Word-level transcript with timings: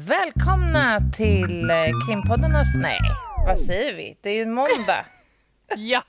Välkomna 0.00 1.00
till 1.16 1.70
eh, 1.70 1.76
krimpoddarnas... 2.06 2.66
Nej, 2.74 3.00
vad 3.46 3.58
säger 3.58 3.94
vi? 3.94 4.16
Det 4.22 4.30
är 4.30 4.34
ju 4.34 4.42
en 4.42 4.54
måndag. 4.54 5.04
Ja, 5.76 6.02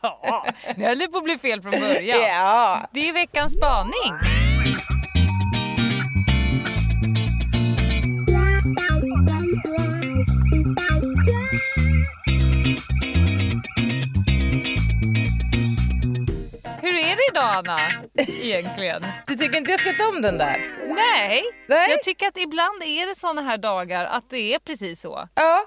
det 0.75 0.85
höll 0.85 1.07
på 1.07 1.17
att 1.17 1.23
bli 1.23 1.37
fel 1.37 1.61
från 1.61 1.71
början. 1.71 2.19
Ja. 2.27 2.81
Det 2.93 3.09
är 3.09 3.13
veckans 3.13 3.53
spaning. 3.53 4.13
Hur 16.81 16.93
är 16.93 17.15
det 17.15 17.31
idag 17.31 17.49
Anna, 17.55 17.79
egentligen? 18.43 19.05
Du 19.27 19.35
tycker 19.35 19.57
inte 19.57 19.71
jag 19.71 19.79
ska 19.79 19.93
ta 19.93 20.09
om 20.09 20.21
den 20.21 20.37
där? 20.37 20.80
Nej, 20.95 21.43
Nej. 21.67 21.89
jag 21.91 22.03
tycker 22.03 22.27
att 22.27 22.37
ibland 22.37 22.83
är 22.83 23.07
det 23.07 23.15
såna 23.15 23.41
här 23.41 23.57
dagar 23.57 24.05
att 24.05 24.29
det 24.29 24.53
är 24.53 24.59
precis 24.59 25.01
så. 25.01 25.27
Ja, 25.35 25.65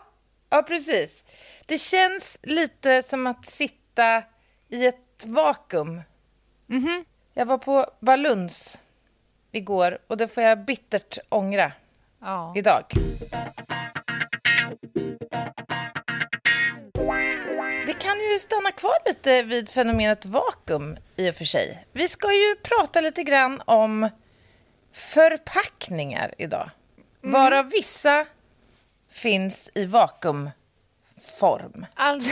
ja 0.50 0.62
precis. 0.62 1.24
Det 1.66 1.78
känns 1.78 2.38
lite 2.42 3.02
som 3.02 3.26
att 3.26 3.44
sitta 3.44 4.22
i 4.68 4.86
ett 4.86 5.24
vakuum. 5.26 6.02
Jag 7.34 7.46
var 7.46 7.58
på 7.58 7.86
Baluns 8.00 8.80
igår 9.52 9.98
och 10.06 10.16
det 10.16 10.28
får 10.28 10.42
jag 10.42 10.64
bittert 10.64 11.18
ångra 11.28 11.72
Ja. 12.20 12.52
idag. 12.56 12.84
Vi 17.86 17.92
kan 17.98 18.18
ju 18.32 18.38
stanna 18.38 18.70
kvar 18.70 18.94
lite 19.06 19.42
vid 19.42 19.68
fenomenet 19.70 20.26
vakuum 20.26 20.96
i 21.16 21.30
och 21.30 21.34
för 21.34 21.44
sig. 21.44 21.86
Vi 21.92 22.08
ska 22.08 22.32
ju 22.32 22.54
prata 22.62 23.00
lite 23.00 23.22
grann 23.22 23.62
om 23.64 24.08
förpackningar 24.94 26.34
idag. 26.38 26.70
Varav 27.20 27.70
vissa 27.70 28.26
finns 29.10 29.70
i 29.74 29.84
vakuumform. 29.84 31.86
Alltså, 31.94 32.30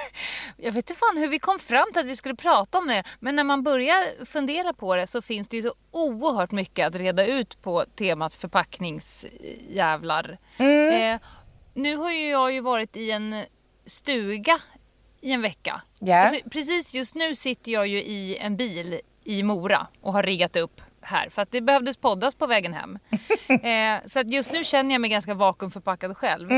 jag 0.56 0.72
vet 0.72 0.90
inte 0.90 1.00
fan 1.00 1.16
hur 1.16 1.28
vi 1.28 1.38
kom 1.38 1.58
fram 1.58 1.86
till 1.92 2.00
att 2.00 2.06
vi 2.06 2.16
skulle 2.16 2.34
prata 2.34 2.78
om 2.78 2.88
det. 2.88 3.04
Men 3.20 3.36
när 3.36 3.44
man 3.44 3.62
börjar 3.62 4.24
fundera 4.24 4.72
på 4.72 4.96
det 4.96 5.06
så 5.06 5.22
finns 5.22 5.48
det 5.48 5.56
ju 5.56 5.62
så 5.62 5.74
oerhört 5.90 6.50
mycket 6.50 6.86
att 6.86 6.96
reda 6.96 7.26
ut 7.26 7.62
på 7.62 7.84
temat 7.84 8.34
förpackningsjävlar. 8.34 10.38
Eh, 10.58 11.20
nu 11.74 11.96
har 11.96 12.10
ju 12.10 12.28
jag 12.28 12.52
ju 12.52 12.60
varit 12.60 12.96
i 12.96 13.10
en 13.10 13.42
stuga 13.86 14.60
i 15.20 15.32
en 15.32 15.42
vecka. 15.42 15.82
Ja. 15.98 16.16
Alltså, 16.16 16.50
precis 16.50 16.94
just 16.94 17.14
nu 17.14 17.34
sitter 17.34 17.72
jag 17.72 17.86
ju 17.86 18.02
i 18.02 18.36
en 18.36 18.56
bil 18.56 19.00
i 19.24 19.42
Mora 19.42 19.86
och 20.00 20.12
har 20.12 20.22
riggat 20.22 20.56
upp 20.56 20.80
här 21.04 21.28
för 21.28 21.42
att 21.42 21.50
det 21.50 21.60
behövdes 21.60 21.96
poddas 21.96 22.34
på 22.34 22.46
vägen 22.46 22.74
hem. 22.74 22.98
eh, 23.48 24.06
så 24.06 24.18
att 24.18 24.30
just 24.32 24.52
nu 24.52 24.64
känner 24.64 24.94
jag 24.94 25.00
mig 25.00 25.10
ganska 25.10 25.34
vakuumförpackad 25.34 26.16
själv. 26.16 26.52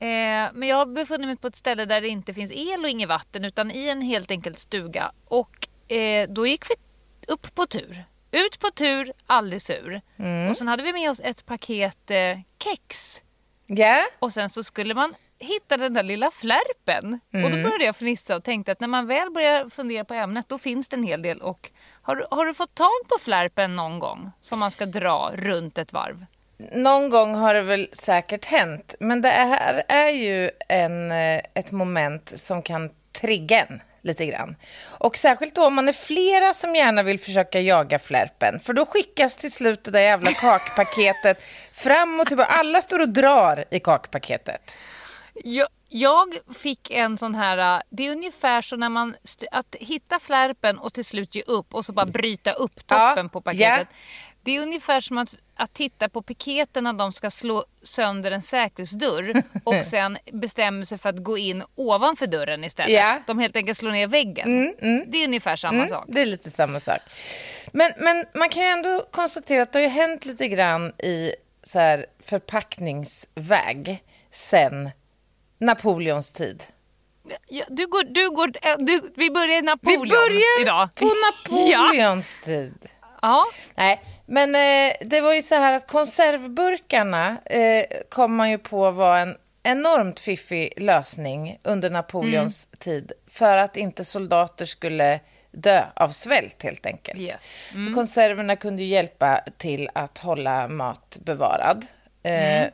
Eh, 0.00 0.52
men 0.54 0.62
jag 0.68 0.76
har 0.76 0.86
befunnit 0.86 1.26
mig 1.26 1.36
på 1.36 1.46
ett 1.46 1.56
ställe 1.56 1.84
där 1.84 2.00
det 2.00 2.08
inte 2.08 2.34
finns 2.34 2.52
el 2.54 2.84
och 2.84 2.90
inget 2.90 3.08
vatten 3.08 3.44
utan 3.44 3.70
i 3.70 3.88
en 3.88 4.02
helt 4.02 4.30
enkelt 4.30 4.58
stuga. 4.58 5.12
Och 5.24 5.68
eh, 5.92 6.28
då 6.28 6.46
gick 6.46 6.64
vi 6.70 6.74
upp 7.32 7.54
på 7.54 7.66
tur. 7.66 8.04
Ut 8.30 8.58
på 8.60 8.70
tur, 8.70 9.12
aldrig 9.26 9.62
sur. 9.62 10.00
Och 10.50 10.56
sen 10.56 10.68
hade 10.68 10.82
vi 10.82 10.92
med 10.92 11.10
oss 11.10 11.20
ett 11.24 11.46
paket 11.46 12.10
eh, 12.10 12.38
kex. 12.62 13.22
Ja, 13.66 14.06
Och 14.18 14.32
sen 14.32 14.50
så 14.50 14.64
skulle 14.64 14.94
man 14.94 15.14
hitta 15.40 15.76
den 15.76 15.94
där 15.94 16.02
lilla 16.02 16.30
flärpen. 16.30 17.20
Och 17.32 17.38
Mm. 17.38 17.50
då 17.50 17.62
började 17.62 17.84
jag 17.84 17.96
fnissa 17.96 18.36
och 18.36 18.44
tänkte 18.44 18.72
att 18.72 18.80
när 18.80 18.88
man 18.88 19.06
väl 19.06 19.30
börjar 19.30 19.70
fundera 19.70 20.04
på 20.04 20.14
ämnet 20.14 20.48
då 20.48 20.58
finns 20.58 20.88
det 20.88 20.96
en 20.96 21.02
hel 21.02 21.22
del. 21.22 21.40
Och 21.42 21.70
har, 22.02 22.26
har 22.30 22.46
du 22.46 22.54
fått 22.54 22.74
tag 22.74 23.08
på 23.08 23.18
flärpen 23.20 23.76
någon 23.76 23.98
gång 23.98 24.30
som 24.40 24.58
man 24.58 24.70
ska 24.70 24.86
dra 24.86 25.30
runt 25.34 25.78
ett 25.78 25.92
varv? 25.92 26.26
någon 26.72 27.10
gång 27.10 27.34
har 27.34 27.54
det 27.54 27.62
väl 27.62 27.88
säkert 27.92 28.44
hänt. 28.44 28.94
Men 29.00 29.22
det 29.22 29.28
här 29.28 29.82
är 29.88 30.08
ju 30.08 30.50
en, 30.68 31.10
eh, 31.12 31.40
ett 31.54 31.72
moment 31.72 32.32
som 32.36 32.62
kan 32.62 32.90
trigga 33.20 33.60
en 33.60 33.82
lite 34.02 34.26
grann. 34.26 34.56
Och 34.88 35.16
särskilt 35.16 35.54
då 35.54 35.66
om 35.66 35.74
man 35.74 35.88
är 35.88 35.92
flera 35.92 36.54
som 36.54 36.76
gärna 36.76 37.02
vill 37.02 37.20
försöka 37.20 37.60
jaga 37.60 37.98
flärpen. 37.98 38.60
För 38.60 38.72
då 38.72 38.86
skickas 38.86 39.36
till 39.36 39.52
slut 39.52 39.84
det 39.84 39.90
där 39.90 40.00
jävla 40.00 40.30
kakpaketet 40.40 41.42
fram 41.72 42.20
och 42.20 42.26
tillbaka. 42.26 42.50
Alla 42.50 42.82
står 42.82 42.98
och 42.98 43.08
drar 43.08 43.64
i 43.70 43.80
kakpaketet. 43.80 44.76
Jag, 45.44 45.68
jag 45.88 46.34
fick 46.54 46.90
en 46.90 47.18
sån 47.18 47.34
här, 47.34 47.76
äh, 47.76 47.82
det 47.90 48.06
är 48.06 48.12
ungefär 48.12 48.62
så 48.62 48.76
när 48.76 48.88
man, 48.88 49.16
att 49.50 49.76
hitta 49.80 50.18
flärpen 50.20 50.78
och 50.78 50.92
till 50.92 51.04
slut 51.04 51.34
ge 51.34 51.42
upp 51.42 51.74
och 51.74 51.84
så 51.84 51.92
bara 51.92 52.06
bryta 52.06 52.52
upp 52.52 52.86
toppen 52.86 53.24
Ja, 53.24 53.28
på 53.32 53.40
paketet. 53.40 53.88
ja. 53.90 53.96
Det 54.42 54.56
är 54.56 54.62
ungefär 54.62 55.00
som 55.00 55.18
att, 55.18 55.34
att 55.56 55.74
titta 55.74 56.08
på 56.08 56.22
piketen 56.22 56.84
när 56.84 56.92
de 56.92 57.12
ska 57.12 57.30
slå 57.30 57.64
sönder 57.82 58.30
en 58.30 58.42
säkerhetsdörr 58.42 59.42
och 59.64 59.84
sen 59.84 60.18
bestämmer 60.32 60.84
sig 60.84 60.98
för 60.98 61.08
att 61.08 61.18
gå 61.24 61.38
in 61.38 61.62
ovanför 61.74 62.26
dörren 62.26 62.64
istället. 62.64 62.92
Ja. 62.92 63.22
De 63.26 63.38
helt 63.38 63.56
enkelt 63.56 63.78
slår 63.78 63.90
ner 63.90 64.06
väggen. 64.06 64.74
Det 65.06 65.22
är 65.22 65.26
ungefär 65.26 65.56
samma 65.56 65.88
sak. 65.88 66.04
Det 66.08 66.20
är 66.20 66.26
lite 66.26 66.50
samma 66.50 66.80
sak. 66.80 66.98
Men, 67.72 67.92
men 67.98 68.24
man 68.34 68.48
kan 68.48 68.62
ju 68.62 68.68
ändå 68.68 69.04
konstatera 69.10 69.62
att 69.62 69.72
det 69.72 69.78
har 69.78 69.84
ju 69.84 69.88
hänt 69.88 70.24
lite 70.26 70.48
grann 70.48 70.92
i 70.98 71.32
så 71.62 71.78
här 71.78 72.06
förpackningsväg 72.22 74.02
sen 74.30 74.90
Napoleons 75.58 76.32
tid. 76.32 76.62
Ja, 77.48 77.64
du 77.68 77.86
går, 77.86 78.02
du 78.04 78.30
går, 78.30 78.52
äh, 78.62 78.74
du, 78.78 79.12
vi 79.16 79.30
börjar 79.30 79.56
i 79.56 79.60
Vi 79.60 79.62
Napoleon 79.62 80.08
börjar 80.08 80.60
idag. 80.62 80.88
på 80.94 81.04
Napoleons 81.50 82.36
tid. 82.44 82.74
Ja. 83.22 83.44
Nej, 83.74 84.02
men 84.26 84.54
eh, 84.54 84.92
det 85.00 85.20
var 85.20 85.34
ju 85.34 85.42
så 85.42 85.54
här 85.54 85.72
att 85.72 85.86
konservburkarna 85.86 87.36
eh, 87.44 87.84
kom 88.08 88.34
man 88.36 88.50
ju 88.50 88.58
på 88.58 88.90
var 88.90 89.18
en 89.18 89.36
enormt 89.62 90.20
fiffig 90.20 90.72
lösning 90.76 91.58
under 91.62 91.90
Napoleons 91.90 92.66
Mm. 92.70 92.78
tid 92.78 93.12
för 93.30 93.56
att 93.56 93.76
inte 93.76 94.04
soldater 94.04 94.66
skulle 94.66 95.20
dö 95.50 95.82
av 95.96 96.08
svält 96.08 96.62
helt 96.62 96.86
enkelt. 96.86 97.20
Yes. 97.20 97.42
För 97.72 97.94
Konserverna 97.94 98.56
kunde 98.56 98.82
hjälpa 98.82 99.40
till 99.58 99.88
att 99.94 100.18
hålla 100.18 100.68
mat 100.68 101.18
bevarad 101.24 101.86
eh, 102.22 102.62
l- 102.62 102.70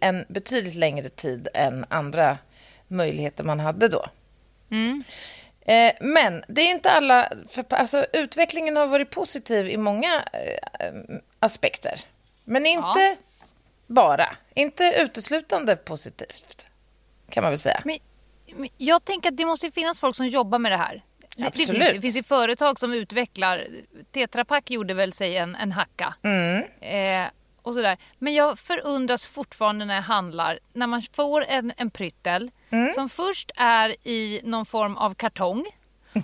en 0.00 0.24
betydligt 0.28 0.74
längre 0.74 1.08
tid 1.08 1.48
än 1.54 1.84
andra 1.88 2.38
möjligheter 2.88 3.44
man 3.44 3.60
hade 3.60 3.88
då. 3.88 4.06
Eh, 5.66 5.92
men 6.00 6.44
det 6.48 6.60
är 6.60 6.70
inte 6.70 6.90
alla... 6.90 7.32
För, 7.48 7.64
alltså, 7.68 8.06
utvecklingen 8.12 8.76
har 8.76 8.86
varit 8.86 9.10
positiv 9.10 9.68
i 9.68 9.76
många 9.76 10.24
eh, 10.32 11.18
aspekter. 11.38 12.00
Men 12.44 12.66
inte 12.66 13.16
bara. 13.86 14.36
Inte 14.54 14.94
uteslutande 14.98 15.76
positivt, 15.76 16.66
kan 17.30 17.42
man 17.42 17.52
väl 17.52 17.58
säga. 17.58 17.82
Men, 17.84 17.98
men 18.54 18.68
jag 18.76 19.04
tänker 19.04 19.28
att 19.28 19.36
det 19.36 19.44
måste 19.44 19.70
finnas 19.70 20.00
folk 20.00 20.16
som 20.16 20.26
jobbar 20.26 20.58
med 20.58 20.72
det 20.72 20.76
här. 20.76 21.02
Det, 21.36 21.44
det, 21.44 21.52
finns, 21.52 21.70
det 21.70 22.00
finns 22.00 22.16
ju 22.16 22.22
företag 22.22 22.78
som 22.78 22.92
utvecklar. 22.92 23.66
Tetra 24.12 24.44
Pak 24.44 24.70
gjorde 24.70 24.94
väl 24.94 25.12
sig 25.12 25.36
en, 25.36 25.56
en 25.56 25.72
hacka. 25.72 26.14
Mm. 26.22 26.64
Eh, 26.80 27.30
och 27.66 27.74
sådär. 27.74 27.96
Men 28.18 28.34
jag 28.34 28.58
förundras 28.58 29.26
fortfarande 29.26 29.84
när 29.84 29.94
jag 29.94 30.02
handlar. 30.02 30.58
När 30.72 30.86
man 30.86 31.02
får 31.12 31.44
en, 31.44 31.72
en 31.76 31.90
pryttel 31.90 32.50
Mm. 32.70 32.92
som 32.94 33.08
först 33.08 33.50
är 33.56 34.08
i 34.08 34.40
någon 34.44 34.66
form 34.66 34.96
av 34.96 35.14
kartong. 35.14 35.66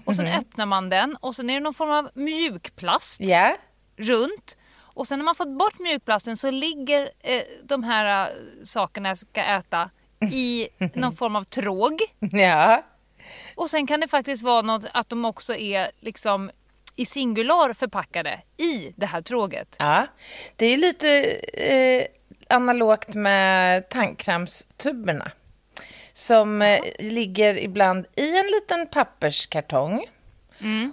Och 0.05 0.17
sen 0.17 0.27
öppnar 0.27 0.67
man 0.67 0.89
den 0.91 1.17
och 1.21 1.37
sen 1.37 1.51
är 1.51 1.55
det 1.55 1.61
någon 1.61 1.75
form 1.75 1.91
av 1.91 2.11
mjukplast 2.15 3.21
Ja, 3.21 3.57
runt. 3.97 4.57
Och 4.79 5.09
sen 5.09 5.19
när 5.19 5.25
man 5.25 5.35
fått 5.35 5.59
bort 5.59 5.79
mjukplasten 5.79 6.37
så 6.37 6.51
ligger 6.51 7.11
eh, 7.21 7.43
de 7.65 7.83
här 7.85 8.29
eh, 8.31 8.35
sakerna 8.65 9.09
jag 9.09 9.19
ska 9.19 9.43
äta 9.43 9.91
i 10.33 10.69
någon 10.95 11.17
form 11.17 11.37
av 11.37 11.45
tråg. 11.45 12.01
ja. 12.33 12.83
Och 13.55 13.71
sen 13.71 13.87
kan 13.87 14.01
det 14.01 14.09
faktiskt 14.09 14.43
vara 14.43 14.63
något 14.63 14.85
att 14.93 15.09
de 15.09 15.25
också 15.25 15.55
är 15.55 15.91
liksom 16.01 16.51
i 16.97 17.07
singular 17.07 17.73
förpackade 17.73 18.41
i 18.57 18.93
det 18.97 19.07
här 19.07 19.23
tråget. 19.23 19.77
ja. 19.79 20.07
Det 20.57 20.67
är 20.67 20.77
lite 20.77 21.09
eh, 21.53 22.07
analogt 22.49 23.15
med 23.15 23.89
tandkrämstuberna. 23.89 25.31
Som 26.12 26.62
eh, 26.62 26.81
ligger 26.99 27.59
ibland 27.59 28.06
i 28.17 28.39
en 28.39 28.47
liten 28.47 28.87
papperskartong. 28.87 30.06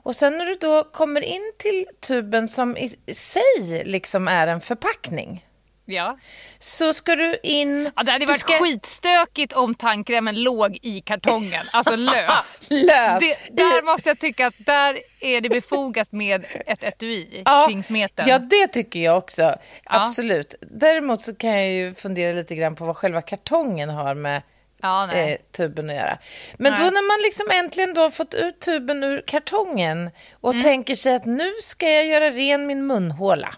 Och 0.03 0.15
sen 0.15 0.37
när 0.37 0.45
du 0.45 0.55
då 0.55 0.83
kommer 0.83 1.21
in 1.21 1.51
till 1.57 1.85
tuben 1.99 2.47
som 2.47 2.77
i 2.77 2.89
sig 3.13 3.83
liksom 3.85 4.27
är 4.27 4.47
en 4.47 4.61
förpackning. 4.61 5.45
Ja. 5.89 6.17
Så 6.59 6.93
ska 6.93 7.15
du 7.15 7.37
in... 7.43 7.91
ja 7.95 8.03
det 8.03 8.11
hade 8.11 8.25
varit 8.25 8.39
ska- 8.39 8.53
skitstökigt 8.63 9.53
om 9.53 9.75
tandkrämen 9.75 10.43
låg 10.43 10.79
i 10.81 11.01
kartongen, 11.01 11.65
alltså 11.71 11.95
lös. 11.95 12.61
Lös. 12.69 13.19
Det, 13.19 13.37
där 13.51 13.81
måste 13.85 14.09
jag 14.09 14.19
tycka 14.19 14.47
att 14.47 14.65
där 14.65 14.97
är 15.21 15.41
det 15.41 15.49
befogat 15.49 16.11
med 16.11 16.45
ett 16.67 16.83
etui 16.83 17.41
Ja, 17.45 17.65
kring 17.67 17.83
smeten. 17.83 18.25
Ja, 18.27 18.39
det 18.39 18.67
tycker 18.67 18.99
jag 18.99 19.17
också. 19.17 19.55
Absolut. 19.85 20.55
Däremot 20.61 21.21
så 21.21 21.35
kan 21.35 21.49
jag 21.49 21.67
ju 21.71 21.93
fundera 21.95 22.33
lite 22.33 22.55
grann 22.55 22.75
på 22.75 22.85
vad 22.85 22.97
själva 22.97 23.21
kartongen 23.21 23.89
har 23.89 24.13
med 24.15 24.41
Ja, 24.81 25.13
eh, 25.13 25.37
tuben 25.57 25.89
att 25.89 25.95
göra. 25.95 26.17
Men 26.57 26.71
Nej. 26.73 26.81
då 26.83 26.85
när 26.89 27.07
man 27.07 27.23
liksom 27.23 27.47
äntligen 27.53 27.93
då 27.93 28.11
fått 28.11 28.33
ut 28.33 28.59
tuben 28.59 29.03
ur 29.03 29.23
kartongen 29.27 30.09
och 30.41 30.51
Mm. 30.53 30.63
tänker 30.63 30.95
sig 30.95 31.15
att 31.15 31.25
nu 31.25 31.51
ska 31.61 31.89
jag 31.89 32.05
göra 32.05 32.29
ren 32.31 32.67
min 32.67 32.87
munhåla. 32.87 33.55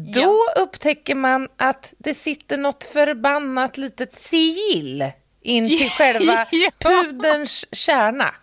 Då 0.00 0.36
upptäcker 0.56 1.14
man 1.14 1.48
att 1.56 1.94
det 1.98 2.14
sitter 2.14 2.58
något 2.58 2.84
förbannat 2.84 3.76
litet 3.76 4.12
sigill 4.12 5.10
in 5.42 5.68
till 5.68 5.90
själva 5.98 6.46
Ja. 6.50 6.70
puderns 6.78 7.66
kärna. 7.72 8.34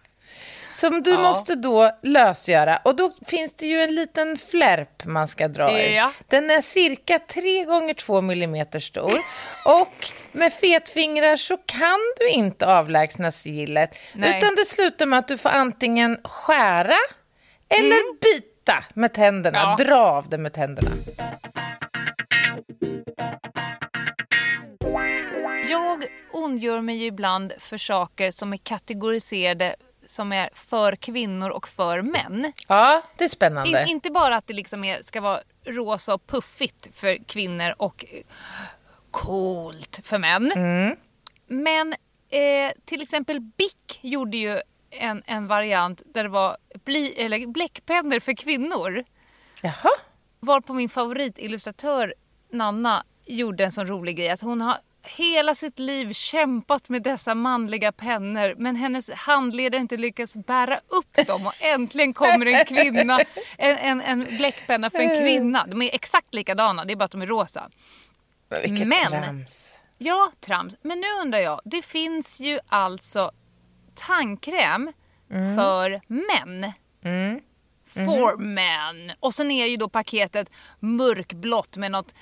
Som 0.73 1.03
du 1.03 1.11
Ja. 1.11 1.21
måste 1.21 1.55
då 1.55 1.91
lösgöra. 2.03 2.77
Och 2.77 2.95
då 2.95 3.11
finns 3.27 3.53
det 3.53 3.65
ju 3.67 3.81
en 3.81 3.95
liten 3.95 4.37
flärp 4.37 5.05
man 5.05 5.27
ska 5.27 5.47
dra 5.47 5.79
i. 5.81 5.95
Ja. 5.95 6.11
Den 6.27 6.49
är 6.51 6.61
cirka 6.61 7.19
3 7.19 7.63
gånger 7.63 7.93
2 7.93 8.21
millimeter 8.21 8.79
stor. 8.79 9.13
Och 9.65 10.07
med 10.31 10.53
fetfingrar 10.53 11.37
så 11.37 11.57
kan 11.57 11.99
du 12.19 12.29
inte 12.29 12.65
avlägsna 12.67 13.31
sigillet. 13.31 13.95
Utan 14.15 14.55
det 14.55 14.65
slutar 14.67 15.05
med 15.05 15.19
att 15.19 15.27
du 15.27 15.37
får 15.37 15.49
antingen 15.49 16.17
skära 16.23 16.95
eller 17.69 18.19
bita 18.21 18.47
med 18.93 19.13
tänderna. 19.13 19.57
Ja. 19.57 19.83
Dra 19.85 19.95
av 19.95 20.29
det 20.29 20.37
med 20.37 20.53
tänderna. 20.53 20.91
Jag 25.69 26.05
ondgör 26.31 26.81
mig 26.81 26.95
ju 26.95 27.05
ibland 27.05 27.53
för 27.59 27.77
saker 27.77 28.31
som 28.31 28.53
är 28.53 28.57
kategoriserade 28.57 29.75
som 30.05 30.31
är 30.31 30.49
för 30.53 30.95
kvinnor 30.95 31.49
och 31.49 31.67
för 31.67 32.01
män. 32.01 32.53
Ja, 32.67 33.01
det 33.17 33.23
är 33.23 33.27
spännande. 33.27 33.81
In, 33.81 33.87
inte 33.87 34.11
bara 34.11 34.35
att 34.35 34.47
det 34.47 34.53
liksom 34.53 34.83
är, 34.83 35.01
ska 35.01 35.21
vara 35.21 35.39
rosa 35.63 36.13
och 36.13 36.27
puffigt 36.27 36.89
för 36.93 37.23
kvinnor 37.27 37.73
och 37.77 38.05
coolt 39.11 39.99
för 40.03 40.17
män. 40.17 40.51
Mm. 40.51 40.95
Men 41.47 41.93
eh, 42.29 42.71
till 42.85 43.01
exempel 43.01 43.39
Bic 43.39 43.75
gjorde 44.01 44.37
ju 44.37 44.61
en, 44.95 45.23
en 45.25 45.47
variant 45.47 46.01
där 46.13 46.23
det 46.23 46.29
var 46.29 46.57
bly, 46.85 47.13
eller 47.17 47.47
bläckpennor 47.47 48.19
för 48.19 48.33
kvinnor. 48.33 49.03
Jaha. 49.61 49.89
Var 50.39 50.61
på 50.61 50.73
min 50.73 50.89
favoritillustratör 50.89 52.13
Nanna 52.51 53.03
gjorde 53.25 53.65
en 53.65 53.71
sån 53.71 53.87
rolig 53.87 54.17
grej 54.17 54.29
att 54.29 54.41
hon 54.41 54.61
har 54.61 54.77
hela 55.03 55.55
sitt 55.55 55.79
liv 55.79 56.13
kämpat 56.13 56.89
med 56.89 57.03
dessa 57.03 57.35
manliga 57.35 57.91
pennor 57.91 58.55
men 58.57 58.75
hennes 58.75 59.11
handled 59.11 59.73
har 59.73 59.79
inte 59.81 59.97
lyckats 59.97 60.35
bära 60.35 60.79
upp 60.87 61.27
dem 61.27 61.47
och 61.47 61.53
äntligen 61.63 62.13
kommer 62.13 62.45
en 62.45 62.65
kvinna, 62.65 63.19
en, 63.57 63.77
en, 63.77 64.01
en 64.01 64.37
bläckpenna 64.37 64.89
för 64.89 64.99
en 64.99 65.23
kvinna. 65.23 65.65
De 65.67 65.81
är 65.81 65.89
exakt 65.93 66.33
likadana, 66.33 66.85
det 66.85 66.93
är 66.93 66.95
bara 66.95 67.05
att 67.05 67.11
de 67.11 67.21
är 67.21 67.27
rosa. 67.27 67.69
Men 68.49 68.61
vilket 68.61 68.87
Men- 68.87 69.23
trams. 69.23 69.79
Ja, 69.97 70.31
trams. 70.39 70.75
Men 70.81 70.99
nu 70.99 71.07
undrar 71.21 71.39
jag, 71.39 71.61
det 71.65 71.81
finns 71.81 72.39
ju 72.39 72.59
alltså 72.67 73.31
tandkräm 73.95 74.91
för 75.29 76.01
män. 76.07 76.71
For 77.93 78.37
men. 78.37 79.11
Och 79.19 79.33
sen 79.33 79.51
är 79.51 79.65
ju 79.65 79.77
då 79.77 79.89
paketet 79.89 80.49
mörkblått 80.79 81.77
med 81.77 81.91
något 81.91 82.13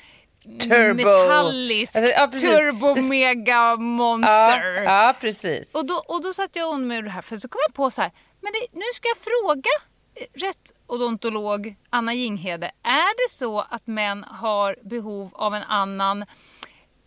Turbo. 0.60 0.94
metalliskt 0.96 1.96
Alltså, 1.96 2.14
ja, 2.18 2.28
turbo 2.28 2.94
Det- 2.94 3.02
mega 3.02 3.52
Ja, 3.52 3.76
monster. 3.76 4.82
ja, 4.84 5.16
precis. 5.22 5.76
Och, 5.76 5.86
då, 5.88 5.94
och 6.08 6.24
då 6.24 6.34
satt 6.34 6.56
jag 6.56 6.68
och 6.70 6.74
undrade 6.76 7.02
det 7.02 7.10
här 7.10 7.22
för 7.22 7.38
så 7.38 7.48
kom 7.48 7.60
jag 7.68 7.76
på 7.76 7.92
så 7.92 8.02
här, 8.02 8.12
men 8.42 8.52
det, 8.54 8.78
nu 8.80 8.84
ska 8.94 9.08
jag 9.08 9.18
fråga 9.18 9.70
eh, 10.16 10.40
rätt 10.48 10.72
odontolog 10.88 11.76
Anna 11.90 12.14
Jinghede, 12.14 12.72
är 12.84 13.28
det 13.28 13.32
så 13.32 13.60
att 13.60 13.88
män 13.88 14.24
har 14.28 14.76
behov 14.84 15.32
av 15.34 15.56
en 15.56 15.64
annan 15.64 16.26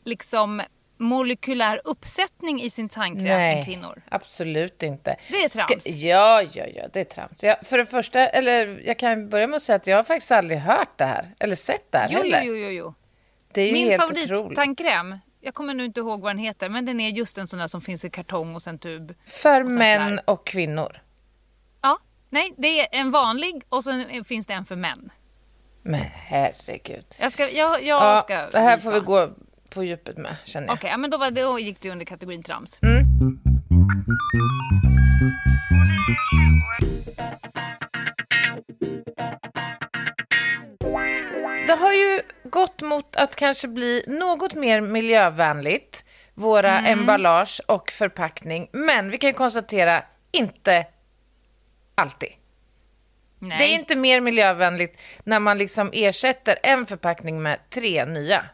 liksom 0.05 0.63
molekylär 0.97 1.81
uppsättning 1.85 2.63
i 2.63 2.71
sin 2.71 2.89
tandkräm 2.89 3.27
än 3.27 3.39
Nej, 3.39 3.65
kvinnor? 3.65 4.03
absolut 4.09 4.83
inte. 4.83 5.17
Det 5.31 5.45
är 5.45 5.49
trams. 5.49 5.85
Ska, 5.85 5.93
ja, 5.93 6.43
ja, 6.53 6.65
ja, 6.75 6.83
det 6.93 7.01
är 7.01 7.05
trams. 7.05 7.43
Ja, 7.43 7.57
för 7.63 7.79
det 7.79 7.87
första, 7.87 8.27
eller 8.29 8.81
jag 8.87 8.99
kan 8.99 9.29
börja 9.29 9.47
med 9.47 9.57
att 9.57 9.63
säga 9.63 9.77
att 9.77 9.87
jag 9.87 9.97
har 9.97 10.05
faktiskt 10.05 10.33
aldrig 10.33 10.59
hört 10.59 10.99
det 10.99 11.05
här, 11.05 11.35
eller 11.39 11.57
sett 11.57 11.93
det 11.93 11.99
här 11.99 12.09
Jo, 12.11 12.19
heller. 12.23 12.43
jo, 12.43 12.57
jo, 12.57 12.69
jo. 12.69 12.95
Det 13.53 13.61
är 13.61 13.67
ju 13.67 13.73
Min 13.73 13.89
helt 13.89 14.03
favorittandkräm, 14.03 15.19
jag 15.41 15.55
kommer 15.55 15.75
nu 15.75 15.85
inte 15.85 16.01
ihåg 16.01 16.21
vad 16.21 16.31
den 16.31 16.39
heter, 16.39 16.69
men 16.69 16.87
den 16.87 17.01
är 17.01 17.09
just 17.11 17.39
en 17.39 17.49
sån 17.49 17.59
där 17.59 17.67
som 17.67 17.81
finns 17.81 18.05
i 18.05 18.11
kartong 18.11 18.55
och 18.55 18.63
sen 18.63 18.79
tub. 18.79 19.15
För 19.27 19.61
och 19.61 19.71
män 19.71 20.21
och 20.25 20.47
kvinnor. 20.47 21.03
Ja, 21.83 21.99
nej, 22.31 22.55
det 22.57 22.81
är 22.81 23.01
en 23.01 23.11
vanlig 23.11 23.63
och 23.69 23.85
sen 23.85 24.25
finns 24.25 24.47
det 24.47 24.55
en 24.55 24.65
för 24.65 24.77
män. 24.77 25.11
Men 25.83 26.01
herregud. 26.15 27.05
Jag 27.19 27.33
ska, 27.33 27.51
jag, 27.51 27.83
jag 27.83 28.03
Ja, 28.03 28.21
ska 28.21 28.47
det 28.51 28.59
här 28.59 28.77
visa. 28.77 28.89
får 28.91 28.95
vi 29.01 29.01
gå 29.07 29.29
på 29.71 29.85
djupet 29.85 30.17
med, 30.17 30.37
känner 30.45 30.67
jag. 30.67 30.75
Okej, 30.75 30.91
ja, 30.91 30.97
men 30.97 31.11
då, 31.11 31.19
var, 31.19 31.31
då 31.31 31.59
gick 31.59 31.81
det 31.81 31.91
under 31.91 32.05
kategorin 32.07 32.43
trams. 32.43 32.79
Mm. 32.83 33.05
Det 41.67 41.73
har 41.73 41.93
ju 41.93 42.21
gått 42.45 42.83
mot 42.83 43.17
att 43.17 43.37
kanske 43.37 43.69
bli 43.69 44.05
något 44.07 44.55
mer 44.55 44.81
miljövänligt, 44.81 46.05
våra 46.35 46.79
Mm. 46.79 46.99
emballage 46.99 47.61
och 47.67 47.91
förpackning. 47.91 48.69
Men 48.73 49.11
vi 49.11 49.19
kan 49.19 49.31
ju 49.31 49.35
konstatera, 49.35 50.03
inte 50.33 50.87
alltid. 51.95 52.29
Nej. 53.39 53.59
Det 53.59 53.65
är 53.65 53.75
inte 53.75 53.97
mer 53.97 54.21
miljövänligt 54.21 55.01
när 55.25 55.41
man 55.41 55.59
liksom 55.59 55.91
ersätter 55.93 56.59
en 56.63 56.87
förpackning 56.87 57.43
med 57.43 57.71
tre 57.71 58.05
nya 58.05 58.45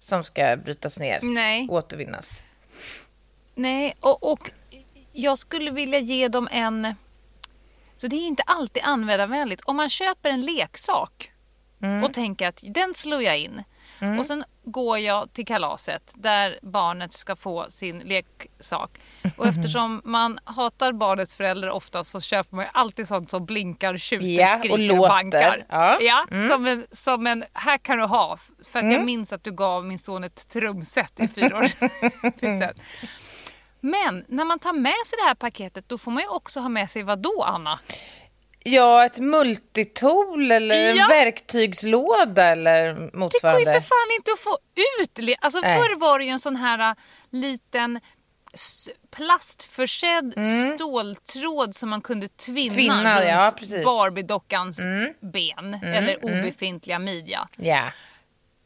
som 0.00 0.24
ska 0.24 0.56
brytas 0.56 0.98
ner 0.98 1.18
Nej. 1.22 1.66
och 1.68 1.74
återvinnas. 1.74 2.42
Nej, 3.54 3.94
och, 4.00 4.32
och 4.32 4.50
jag 5.12 5.38
skulle 5.38 5.70
vilja 5.70 5.98
ge 5.98 6.28
dem 6.28 6.48
en... 6.52 6.94
Så 7.96 8.06
det 8.06 8.16
är 8.16 8.26
inte 8.26 8.42
alltid 8.42 8.82
användarvänligt. 8.82 9.62
Om 9.64 9.76
man 9.76 9.90
köper 9.90 10.30
en 10.30 10.42
leksak 10.42 11.26
Mm. 11.82 12.04
och 12.04 12.14
tänker 12.14 12.48
att 12.48 12.60
den 12.62 12.94
slår 12.94 13.22
jag 13.22 13.38
in. 13.38 13.62
Och 14.18 14.26
sen 14.26 14.44
går 14.64 14.98
jag 14.98 15.32
till 15.32 15.46
kalaset 15.46 16.12
där 16.14 16.58
barnet 16.62 17.12
ska 17.12 17.36
få 17.36 17.66
sin 17.68 17.98
leksak. 17.98 18.98
Och 19.36 19.46
eftersom 19.46 20.02
man 20.04 20.38
hatar 20.44 20.92
barnets 20.92 21.34
föräldrar 21.36 21.70
ofta 21.70 22.04
så 22.04 22.20
köper 22.20 22.56
man 22.56 22.64
ju 22.64 22.70
alltid 22.74 23.08
sånt 23.08 23.30
som 23.30 23.46
blinkar, 23.46 23.96
tjuter, 23.96 24.26
Ja, 24.26 24.54
och 24.54 24.60
skriker 24.60 24.72
och, 24.72 24.78
låter. 24.96 25.08
bankar. 25.08 25.66
Ja. 26.00 26.26
Mm. 26.30 26.50
som, 26.50 26.66
en, 26.66 26.86
som 26.92 27.26
en, 27.26 27.44
här 27.52 27.78
kan 27.78 27.98
du 27.98 28.04
ha. 28.04 28.38
För 28.72 28.78
att 28.78 28.92
jag 28.92 29.04
minns 29.04 29.32
att 29.32 29.44
du 29.44 29.52
gav 29.52 29.84
min 29.84 29.98
son 29.98 30.24
ett 30.24 30.48
trumset 30.48 31.20
i 31.20 31.28
fyra 31.28 31.56
år 31.56 32.30
present. 32.40 32.78
Men 33.80 34.24
när 34.28 34.44
man 34.44 34.58
tar 34.58 34.72
med 34.72 35.06
sig 35.06 35.16
det 35.18 35.24
här 35.28 35.34
paketet 35.34 35.88
då 35.88 35.98
får 35.98 36.10
man 36.10 36.22
ju 36.22 36.28
också 36.28 36.60
ha 36.60 36.68
med 36.68 36.90
sig 36.90 37.02
vad 37.02 37.18
då 37.18 37.42
Anna? 37.46 37.80
Ja, 38.64 39.04
ett 39.04 39.18
multitool 39.18 40.50
eller 40.52 40.94
Ja. 40.94 41.02
en 41.02 41.08
verktygslåda 41.08 42.46
eller 42.46 42.86
Det 42.86 42.92
går 42.94 43.10
ju 43.12 43.18
motsvarande. 43.18 43.64
för 43.64 43.80
fan 43.80 44.16
inte 44.18 44.32
att 44.32 44.40
få 44.40 44.58
ut. 45.00 45.36
Alltså 45.40 45.60
Nej. 45.60 45.78
förr 45.82 45.96
var 45.96 46.18
det 46.18 46.24
ju 46.24 46.30
en 46.30 46.40
sån 46.40 46.56
här 46.56 46.90
äh, 46.90 46.94
liten 47.30 48.00
plastförsedd 49.10 50.34
ståltråd 50.76 51.74
som 51.74 51.90
man 51.90 52.00
kunde 52.00 52.28
tvinna, 52.28 52.74
Tvinna, 52.74 53.16
runt 53.20 53.28
ja, 53.28 53.52
precis. 53.56 53.72
Mm. 53.74 53.84
Barbiedockans 53.84 54.80
ben 55.20 55.74
eller 55.84 56.24
obefintliga 56.24 56.98
midja. 56.98 57.48
Ja, 57.56 57.84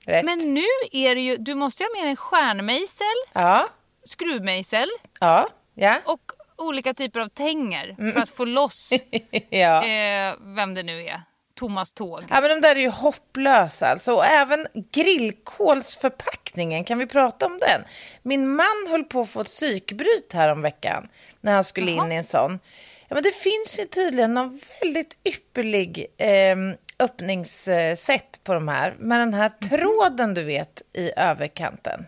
rätt. 0.06 0.24
Men 0.24 0.38
nu 0.54 0.64
är 0.92 1.14
det 1.14 1.20
ju, 1.20 1.36
du 1.36 1.54
måste 1.54 1.82
ju 1.82 1.88
ha 1.88 2.00
med 2.02 2.10
en 2.10 2.16
stjärnmejsel, 2.16 3.06
Ja, 3.32 3.68
skruvmejsel 4.04 4.88
ja, 5.20 5.48
ja. 5.74 6.00
och 6.04 6.32
olika 6.56 6.94
typer 6.94 7.20
av 7.20 7.28
tänger 7.28 8.12
för 8.12 8.20
att 8.20 8.30
få 8.30 8.44
loss 8.44 8.90
ja. 9.50 9.84
eh, 9.84 10.34
vem 10.40 10.74
det 10.74 10.82
nu 10.82 11.04
är. 11.06 11.22
Thomas 11.54 11.92
Tåg. 11.92 12.22
Ja, 12.30 12.40
men 12.40 12.50
de 12.50 12.60
där 12.60 12.76
är 12.76 12.80
ju 12.80 12.88
hopplösa. 12.88 13.86
Alltså. 13.86 14.12
Och 14.14 14.24
även 14.24 14.66
grillkolsförpackningen, 14.92 16.84
kan 16.84 16.98
vi 16.98 17.06
prata 17.06 17.46
om 17.46 17.58
den? 17.58 17.84
Min 18.22 18.48
man 18.48 18.86
höll 18.90 19.04
på 19.04 19.20
att 19.20 19.30
få 19.30 19.40
ett 19.40 19.46
psykbryt 19.46 20.32
här 20.32 20.48
om 20.48 20.62
veckan 20.62 21.08
när 21.40 21.52
han 21.52 21.64
skulle 21.64 21.90
in 21.90 22.12
i 22.12 22.14
en 22.14 22.24
sån. 22.24 22.58
Ja, 23.08 23.14
men 23.14 23.22
det 23.22 23.34
finns 23.34 23.78
ju 23.78 23.84
tydligen 23.84 24.34
någon 24.34 24.60
väldigt 24.80 25.16
ypperlig 25.24 26.06
eh, 26.16 26.56
öppningssätt 26.98 28.40
på 28.44 28.54
de 28.54 28.68
här 28.68 28.94
med 28.98 29.20
den 29.20 29.34
här 29.34 29.48
tråden, 29.48 30.34
du 30.34 30.42
vet, 30.42 30.82
i 30.92 31.12
överkanten. 31.16 32.06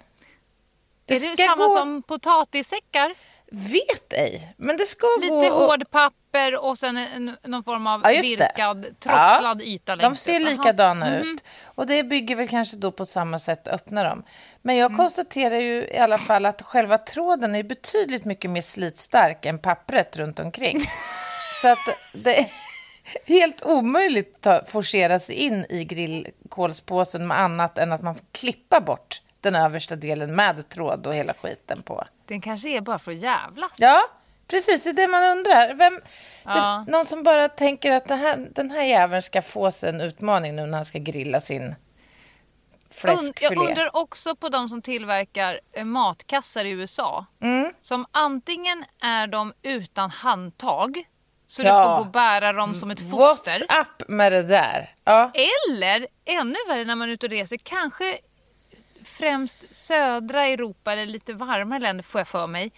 är 1.06 1.36
det 1.36 1.42
samma 1.42 1.56
gå- 1.66 1.76
som 1.76 2.02
potatissäckar? 2.02 3.14
Vet 3.50 4.12
ej, 4.12 4.54
men 4.56 4.76
det 4.76 4.84
ska 4.84 5.06
gå... 5.06 5.40
Lite 5.40 5.54
hårdpapper 5.54 6.64
och 6.64 6.78
sen 6.78 6.96
en, 6.96 7.36
någon 7.42 7.64
form 7.64 7.86
av 7.86 8.00
Ja, 8.04 8.08
virkad, 8.22 9.00
tråcklad 9.00 9.62
yta 9.62 9.96
De 9.96 10.16
ser 10.16 10.40
upp. 10.40 10.46
Jaha. 10.46 10.50
likadana 10.50 11.18
ut. 11.18 11.44
Och 11.64 11.86
det 11.86 12.02
bygger 12.02 12.36
väl 12.36 12.48
kanske 12.48 12.76
då 12.76 12.92
på 12.92 13.06
samma 13.06 13.38
sätt 13.38 13.68
öppna 13.68 14.04
dem. 14.04 14.22
Men 14.62 14.76
jag 14.76 14.96
konstaterar 14.96 15.58
ju 15.58 15.88
i 15.88 15.98
alla 15.98 16.18
fall 16.18 16.46
att 16.46 16.62
själva 16.62 16.98
tråden 16.98 17.54
är 17.54 17.62
betydligt 17.62 18.24
mycket 18.24 18.50
mer 18.50 18.60
slitstark 18.60 19.46
än 19.46 19.58
pappret 19.58 20.16
runt 20.16 20.38
omkring. 20.38 20.90
Så 21.62 21.68
att 21.68 21.96
det 22.12 22.38
är 22.38 22.46
helt 23.26 23.62
omöjligt 23.62 24.46
att 24.46 24.70
forcera 24.70 25.18
sig 25.18 25.34
in 25.34 25.66
i 25.68 25.84
grillkolspåsen 25.84 27.26
med 27.26 27.40
annat 27.40 27.78
än 27.78 27.92
att 27.92 28.02
man 28.02 28.14
får 28.14 28.24
klippa 28.32 28.80
bort 28.80 29.22
den 29.40 29.54
översta 29.54 29.96
delen 29.96 30.34
med 30.34 30.68
tråd 30.68 31.06
och 31.06 31.14
hela 31.14 31.34
skiten 31.34 31.82
på. 31.82 32.04
Den 32.26 32.40
kanske 32.40 32.68
är 32.68 32.80
bara 32.80 32.98
för 32.98 33.12
att 33.12 33.18
jävla. 33.18 33.68
Ja, 33.76 34.02
precis. 34.48 34.84
Det 34.84 34.90
är 34.90 34.94
det 34.94 35.08
man 35.08 35.24
undrar. 35.38 35.74
Vem, 35.74 36.00
Ja. 36.44 36.84
det, 36.86 36.92
någon 36.92 37.06
som 37.06 37.22
bara 37.22 37.48
tänker 37.48 37.92
att 37.92 38.08
det 38.08 38.14
här, 38.16 38.48
den 38.54 38.70
här 38.70 38.82
jäveln 38.82 39.22
ska 39.22 39.42
få 39.42 39.70
sig 39.72 39.88
en 39.88 40.00
utmaning 40.00 40.56
nu 40.56 40.66
när 40.66 40.78
han 40.78 40.84
ska 40.84 40.98
grilla 40.98 41.40
sin 41.40 41.74
fläskfilé. 42.90 43.54
Jag 43.54 43.68
undrar 43.68 43.96
också 43.96 44.36
på 44.36 44.48
de 44.48 44.68
som 44.68 44.82
tillverkar 44.82 45.60
eh, 45.72 45.84
matkassar 45.84 46.64
i 46.64 46.70
USA. 46.70 47.26
Mm. 47.40 47.72
Som 47.80 48.06
antingen 48.10 48.84
är 49.02 49.26
de 49.26 49.52
utan 49.62 50.10
handtag, 50.10 51.04
så 51.46 51.62
Ja. 51.62 51.78
du 51.80 51.84
får 51.86 51.94
gå 51.96 52.00
och 52.00 52.10
bära 52.10 52.52
dem 52.52 52.74
som 52.74 52.90
ett 52.90 53.10
foster. 53.10 53.50
What's 53.66 53.80
up 53.80 54.08
med 54.08 54.32
det 54.32 54.42
där? 54.42 54.94
Ja. 55.04 55.30
Eller 55.34 56.06
ännu 56.24 56.56
värre 56.68 56.84
när 56.84 56.96
man 56.96 57.08
är 57.08 57.12
ute 57.12 57.26
och 57.26 57.30
reser, 57.30 57.56
kanske 57.56 58.18
främst 59.06 59.74
södra 59.74 60.46
Europa 60.46 60.92
eller 60.92 61.06
lite 61.06 61.32
varmare 61.32 61.78
länder 61.78 62.04
får 62.04 62.18
jag 62.20 62.28
för 62.28 62.46
mig. 62.46 62.72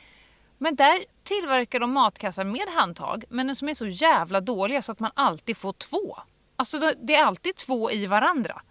Men 0.59 0.75
där 0.75 1.05
tillverkar 1.23 1.81
de 1.81 1.93
matkassar 1.93 2.45
med 2.45 2.69
handtag, 2.69 3.25
men 3.29 3.57
som 3.57 3.69
är 3.69 3.75
så 3.75 3.87
jävla 3.87 4.41
dåliga 4.41 4.83
så 4.83 4.93
att 4.93 5.01
man 5.01 5.11
alltid 5.15 5.57
får 5.57 5.73
två. 5.73 6.19
Alltså 6.57 6.79
det 7.03 7.15
är 7.15 7.25
alltid 7.25 7.57
två 7.57 7.91
i 7.91 8.07
varandra. 8.07 8.63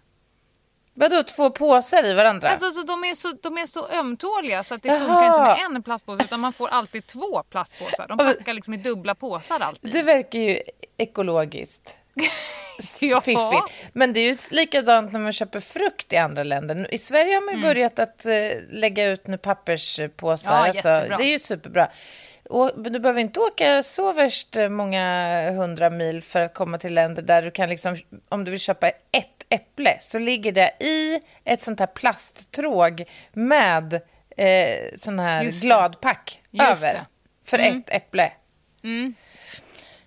Vadå, 0.94 1.22
två 1.22 1.50
påsar 1.50 2.06
i 2.06 2.14
varandra? 2.14 2.48
Alltså, 2.48 2.70
så 2.70 2.82
de, 2.82 3.04
är 3.04 3.14
så, 3.14 3.32
de 3.42 3.58
är 3.58 3.66
så 3.66 3.88
ömtåliga 3.88 4.64
så 4.64 4.74
att 4.74 4.82
det 4.82 4.88
Jaha. 4.88 4.98
funkar 4.98 5.24
inte 5.24 5.40
med 5.40 5.76
en 5.76 5.82
plastpåse 5.82 6.24
utan 6.24 6.40
man 6.40 6.52
får 6.52 6.68
alltid 6.68 7.06
två 7.06 7.42
plastpåsar. 7.42 8.08
De 8.08 8.18
packar 8.18 8.52
liksom 8.54 8.74
i 8.74 8.76
dubbla 8.76 9.14
påsar 9.14 9.60
alltid. 9.60 9.92
Det 9.92 10.02
verkar 10.02 10.38
ju 10.38 10.60
ekologiskt. 10.96 11.98
Ja. 13.00 13.20
Fiffigt. 13.20 13.90
Men 13.92 14.12
det 14.12 14.20
är 14.20 14.24
ju 14.24 14.36
likadant 14.50 15.12
när 15.12 15.20
man 15.20 15.32
köper 15.32 15.60
frukt 15.60 16.12
i 16.12 16.16
andra 16.16 16.42
länder. 16.42 16.94
I 16.94 16.98
Sverige 16.98 17.34
har 17.34 17.40
man 17.42 17.54
ju 17.54 17.62
börjat 17.62 17.98
att 17.98 18.26
eh, 18.26 18.32
lägga 18.70 19.06
ut 19.06 19.26
nu 19.26 19.38
papperspåsar. 19.38 20.50
Mm. 20.50 20.62
Ja, 20.62 20.68
alltså, 20.68 21.16
det 21.18 21.24
är 21.24 21.32
ju 21.32 21.38
superbra. 21.38 21.88
Och 22.48 22.72
du 22.76 22.98
behöver 22.98 23.20
inte 23.20 23.40
åka 23.40 23.82
så 23.82 24.12
värst 24.12 24.56
eh, 24.56 24.68
många 24.68 25.50
hundra 25.50 25.90
mil 25.90 26.22
för 26.22 26.40
att 26.40 26.54
komma 26.54 26.78
till 26.78 26.94
länder 26.94 27.22
där 27.22 27.42
du 27.42 27.50
kan 27.50 27.68
liksom, 27.68 27.96
om 28.28 28.44
du 28.44 28.50
vill 28.50 28.60
köpa 28.60 28.88
ett 28.88 29.46
äpple 29.48 29.96
så 30.00 30.18
ligger 30.18 30.52
det 30.52 30.72
i 30.80 31.20
ett 31.44 31.62
sånt 31.62 31.80
här 31.80 31.86
plasttråg 31.86 33.04
med 33.32 33.94
eh, 34.36 34.96
sån 34.96 35.18
här 35.18 35.42
Just 35.42 35.62
gladpack 35.62 36.40
Just 36.50 36.64
över 36.64 36.92
det. 36.92 37.06
för 37.44 37.58
ett 37.58 37.90
äpple. 37.90 38.32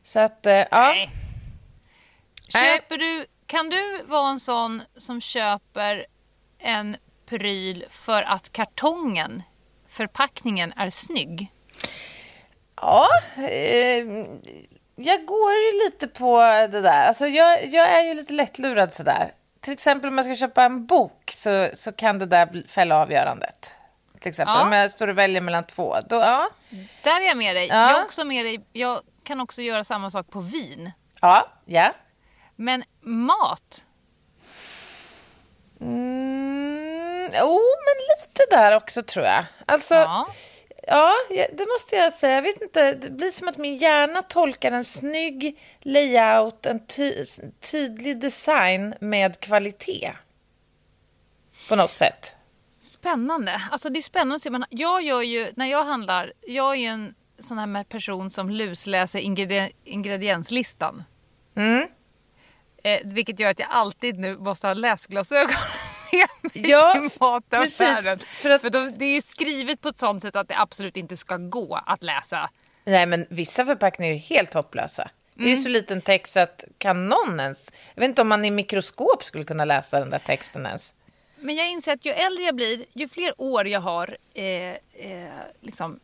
Så 0.03 0.19
att, 0.19 0.45
eh, 0.45 0.53
ja. 0.53 0.65
Nej. 0.71 1.09
Nej. 2.53 2.77
Köper 2.77 2.97
du, 2.97 3.25
kan 3.47 3.69
du 3.69 4.03
vara 4.03 4.29
en 4.29 4.39
sån 4.39 4.81
som 4.97 5.21
köper 5.21 6.05
en 6.59 6.97
pryl 7.25 7.85
för 7.89 8.23
att 8.23 8.51
kartongen, 8.51 9.43
förpackningen, 9.87 10.73
är 10.77 10.89
snygg? 10.89 11.51
Ja, 12.75 13.07
eh, 13.37 14.05
jag 14.95 15.25
går 15.25 15.53
ju 15.53 15.83
lite 15.85 16.07
på 16.07 16.39
det 16.41 16.81
där. 16.81 17.07
Alltså 17.07 17.27
jag, 17.27 17.65
jag 17.65 17.89
är 17.89 18.03
ju 18.03 18.13
lite 18.13 18.33
lättlurad 18.33 18.93
sådär. 18.93 19.31
Till 19.59 19.73
exempel 19.73 20.07
om 20.09 20.17
jag 20.17 20.25
ska 20.25 20.35
köpa 20.35 20.63
en 20.63 20.85
bok 20.85 21.31
så, 21.31 21.69
så 21.73 21.91
kan 21.91 22.19
det 22.19 22.25
där 22.25 22.67
fälla 22.67 22.95
avgörandet. 22.97 23.75
Till 24.19 24.29
exempel 24.29 24.55
Ja. 24.55 24.61
om 24.65 24.71
jag 24.71 24.91
står 24.91 25.07
och 25.07 25.17
väljer 25.17 25.41
mellan 25.41 25.63
två. 25.63 25.97
Då, 26.09 26.15
ja. 26.15 26.49
Där 27.03 27.21
är 27.21 27.25
jag 27.25 27.37
med 27.37 27.55
dig. 27.55 27.67
Ja. 27.67 27.89
Jag, 27.91 27.99
är 27.99 28.03
också 28.03 28.25
med 28.25 28.45
dig. 28.45 28.61
jag 28.71 29.01
kan 29.23 29.41
också 29.41 29.61
göra 29.61 29.83
samma 29.83 30.11
sak 30.11 30.29
på 30.29 30.39
vin. 30.39 30.91
Ja, 31.21 31.47
ja. 31.65 31.93
Men 32.61 32.83
mat, 33.01 33.85
Mm, 35.81 37.29
oh, 37.43 37.71
men 37.85 37.97
lite 38.09 38.45
där 38.49 38.75
också 38.75 39.03
tror 39.03 39.25
jag. 39.25 39.45
Alltså, 39.65 39.93
ja. 39.95 40.27
Ja, 40.87 41.13
det 41.29 41.65
måste 41.67 41.95
jag 41.95 42.13
säga. 42.13 42.35
Jag 42.35 42.41
vet 42.41 42.61
inte, 42.61 42.93
det 42.93 43.09
blir 43.09 43.31
som 43.31 43.47
att 43.47 43.57
min 43.57 43.77
hjärna 43.77 44.21
tolkar 44.21 44.71
en 44.71 44.85
snygg 44.85 45.59
layout, 45.81 46.65
en 46.65 46.85
ty 46.85 47.25
tydlig 47.71 48.19
design 48.19 48.93
med 48.99 49.39
kvalitet. 49.39 50.11
På 51.69 51.75
något 51.75 51.91
sätt. 51.91 52.35
Spännande. 52.81 53.61
Alltså 53.71 53.89
det 53.89 53.99
är 53.99 54.01
spännande 54.01 54.35
att 54.35 54.41
se. 54.41 54.49
Men 54.49 54.65
jag 54.69 55.01
gör 55.03 55.21
ju, 55.21 55.47
när 55.55 55.65
jag 55.65 55.83
handlar, 55.83 56.33
jag 56.47 56.71
är 56.71 56.75
ju 56.79 56.87
en 56.87 57.15
sån 57.39 57.57
här 57.57 57.83
person 57.83 58.29
som 58.29 58.49
lusläser 58.49 59.19
ingredi- 59.19 59.71
ingredienslistan. 59.83 61.03
Mm. 61.55 61.87
Eh, 62.83 62.99
vilket 63.05 63.39
gör 63.39 63.49
att 63.49 63.59
jag 63.59 63.67
alltid 63.71 64.19
nu 64.19 64.37
måste 64.37 64.67
ha 64.67 64.73
läsglasögon 64.73 65.55
med 66.11 66.27
mig 66.41 66.69
Ja, 66.71 66.91
till 66.93 67.09
mataffären. 67.19 68.17
precis, 68.17 68.27
för 68.41 68.49
att- 68.49 68.61
de, 68.73 68.93
det 68.97 69.05
är 69.05 69.13
ju 69.15 69.21
skrivet 69.21 69.81
på 69.81 69.89
ett 69.89 69.99
sånt 69.99 70.21
sätt 70.21 70.35
att 70.35 70.47
det 70.47 70.59
absolut 70.59 70.97
inte 70.97 71.17
ska 71.17 71.37
gå 71.37 71.75
att 71.85 72.03
läsa. 72.03 72.49
Nej, 72.85 73.05
men 73.05 73.25
vissa 73.29 73.65
förpackningar 73.65 74.13
är 74.13 74.17
helt 74.17 74.53
hopplösa. 74.53 75.09
Det 75.33 75.43
är 75.43 75.49
ju 75.49 75.57
så 75.57 75.69
liten 75.69 76.01
text 76.01 76.37
att 76.37 76.63
kan 76.77 77.09
någon 77.09 77.39
ens... 77.39 77.71
Jag 77.93 78.01
vet 78.01 78.09
inte 78.09 78.21
om 78.21 78.27
man 78.27 78.45
i 78.45 78.51
mikroskop 78.51 79.23
skulle 79.23 79.43
kunna 79.43 79.65
läsa 79.65 79.99
den 79.99 80.09
där 80.09 80.19
texten 80.19 80.65
ens. 80.65 80.93
Men 81.35 81.55
jag 81.55 81.69
inser 81.69 81.93
att 81.93 82.05
ju 82.05 82.11
äldre 82.11 82.43
jag 82.43 82.55
blir, 82.55 82.85
ju 82.93 83.07
fler 83.09 83.33
år 83.37 83.67
jag 83.67 83.79
har 83.79 84.17
eh, 84.33 84.69
eh, 85.11 85.29
liksom 85.61 85.99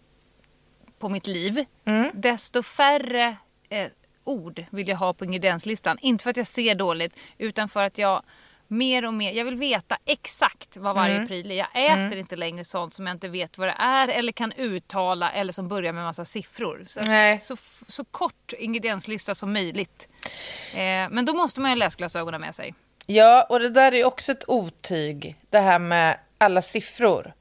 på 1.00 1.10
mitt 1.10 1.28
liv, 1.28 1.66
Mm. 1.86 2.12
desto 2.14 2.64
färre 2.64 3.38
eh, 3.70 3.88
ord 4.30 4.66
vill 4.70 4.88
jag 4.88 4.98
ha 4.98 5.14
på 5.14 5.26
ingredienslistan. 5.26 5.98
Inte 6.02 6.24
för 6.24 6.30
att 6.30 6.38
jag 6.38 6.48
ser 6.48 6.76
dåligt, 6.76 7.18
utan 7.38 7.70
för 7.70 7.84
att 7.84 7.98
jag 7.98 8.22
mer 8.70 9.06
och 9.06 9.14
mer, 9.14 9.32
jag 9.32 9.46
vill 9.46 9.56
veta 9.56 9.98
exakt 10.06 10.78
vad 10.78 10.96
varje 10.96 11.16
Mm. 11.16 11.28
pryl 11.28 11.52
är. 11.52 11.56
Jag 11.56 11.68
äter 12.08 12.18
inte 12.18 12.36
längre 12.36 12.66
sånt 12.66 12.94
som 12.94 13.08
jag 13.08 13.16
inte 13.16 13.30
vet 13.30 13.58
vad 13.58 13.68
det 13.68 13.76
är 13.80 14.08
eller 14.08 14.32
kan 14.32 14.52
uttala 14.52 15.32
eller 15.32 15.54
som 15.54 15.68
börjar 15.68 15.94
med 15.94 16.04
massa 16.04 16.26
siffror. 16.26 16.86
Så, 16.90 17.02
Nej. 17.02 17.38
så, 17.38 17.58
så 17.88 18.06
kort 18.06 18.54
ingredienslista 18.60 19.36
som 19.36 19.54
möjligt. 19.54 20.08
Eh, 20.74 20.80
men 21.10 21.26
då 21.26 21.34
måste 21.34 21.62
man 21.62 21.72
ju 21.72 21.78
läsglasögonen 21.78 22.42
med 22.42 22.56
sig. 22.56 22.74
Ja, 23.06 23.44
och 23.50 23.60
det 23.60 23.70
där 23.70 23.92
är 23.92 23.98
ju 23.98 24.04
också 24.04 24.32
ett 24.32 24.44
otyg, 24.48 25.36
det 25.50 25.60
här 25.60 25.80
med 25.80 26.18
alla 26.38 26.62
siffror. 26.62 27.34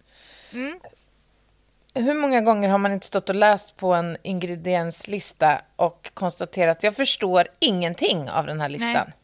Hur 1.97 2.15
många 2.15 2.41
gånger 2.41 2.69
har 2.69 2.79
man 2.79 2.93
inte 2.93 3.07
stått 3.07 3.29
och 3.29 3.35
läst 3.35 3.76
på 3.76 3.95
en 3.95 4.17
ingredienslista 4.23 5.61
och 5.76 6.11
konstaterat 6.15 6.76
att 6.76 6.83
jag 6.83 6.97
förstår 6.97 7.49
ingenting 7.59 8.31
av 8.31 8.47
den 8.47 8.61
här 8.61 8.69
listan? 8.69 8.93
Nej. 8.93 9.15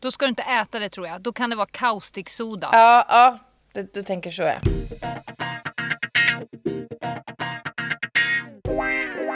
Då 0.00 0.10
ska 0.10 0.24
du 0.24 0.28
inte 0.28 0.42
äta 0.42 0.78
det 0.78 0.88
tror 0.88 1.06
jag. 1.06 1.20
Då 1.20 1.32
kan 1.32 1.50
det 1.50 1.56
vara 1.56 1.68
kaustiksoda. 1.70 2.68
Ja, 2.72 3.06
ja, 3.08 3.38
det, 3.72 3.94
du 3.94 4.02
tänker 4.02 4.30
så 4.30 4.42
ja. 4.42 4.54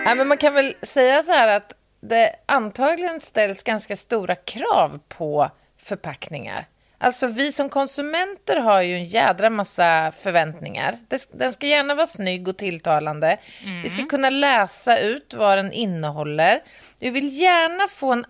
Nej, 0.05 0.17
men 0.17 0.29
man 0.29 0.37
kan 0.37 0.55
väl 0.55 0.75
säga 0.83 1.23
så 1.23 1.33
här 1.33 1.49
att 1.49 1.73
det 2.01 2.35
antagligen 2.47 3.21
ställs 3.21 3.63
ganska 3.63 3.97
stora 3.97 4.35
krav 4.35 5.01
på 5.09 5.51
förpackningar. 5.77 6.67
Alltså 7.03 7.27
vi 7.27 7.53
som 7.53 7.69
konsumenter 7.69 8.57
har 8.57 8.83
ju 8.83 8.95
en 8.95 9.05
jädra 9.05 9.51
massa 9.51 10.13
förväntningar. 10.23 10.97
Den 11.33 11.53
ska 11.53 11.67
gärna 11.67 11.95
vara 11.95 12.07
snygg 12.07 12.49
och 12.49 12.57
tilltalande. 12.57 13.37
Vi 13.83 13.89
ska 13.89 14.07
kunna 14.07 14.31
läsa 14.31 14.99
ut 14.99 15.35
vad 15.35 15.59
den 15.59 15.73
innehåller. 15.73 16.61
Vi 16.99 17.11
vill 17.11 17.41
gärna 17.41 17.89
få 17.89 18.13
en 18.13 18.25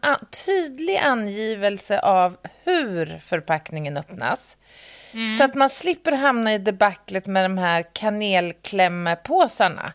tydlig 0.47 0.97
angivelse 0.97 2.00
av 2.00 2.37
hur 2.65 3.19
förpackningen 3.19 3.97
öppnas. 3.97 4.57
Så 5.39 5.45
att 5.45 5.55
man 5.55 5.71
slipper 5.71 6.12
hamna 6.12 6.55
i 6.55 6.59
debaclet 6.59 7.27
med 7.27 7.45
de 7.45 7.59
här 7.59 7.85
kanelklämmepåsarna. 7.93 9.93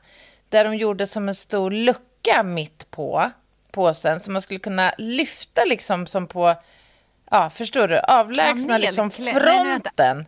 Där 0.50 0.66
de 0.66 0.76
gjorde 0.76 1.08
som 1.08 1.28
en 1.28 1.36
stor 1.36 1.72
lucka 1.72 2.44
mitt 2.44 2.92
på 2.92 3.32
påsen. 3.72 4.20
Så 4.20 4.32
man 4.32 4.42
skulle 4.42 4.60
kunna 4.60 4.94
lyfta 4.98 5.66
liksom 5.66 6.08
som 6.08 6.28
på, 6.28 6.56
ja 7.32 7.50
förstår 7.50 7.88
du, 7.88 8.00
avlägsna 8.00 8.78
liksom 8.78 9.12
fronten. 9.12 10.26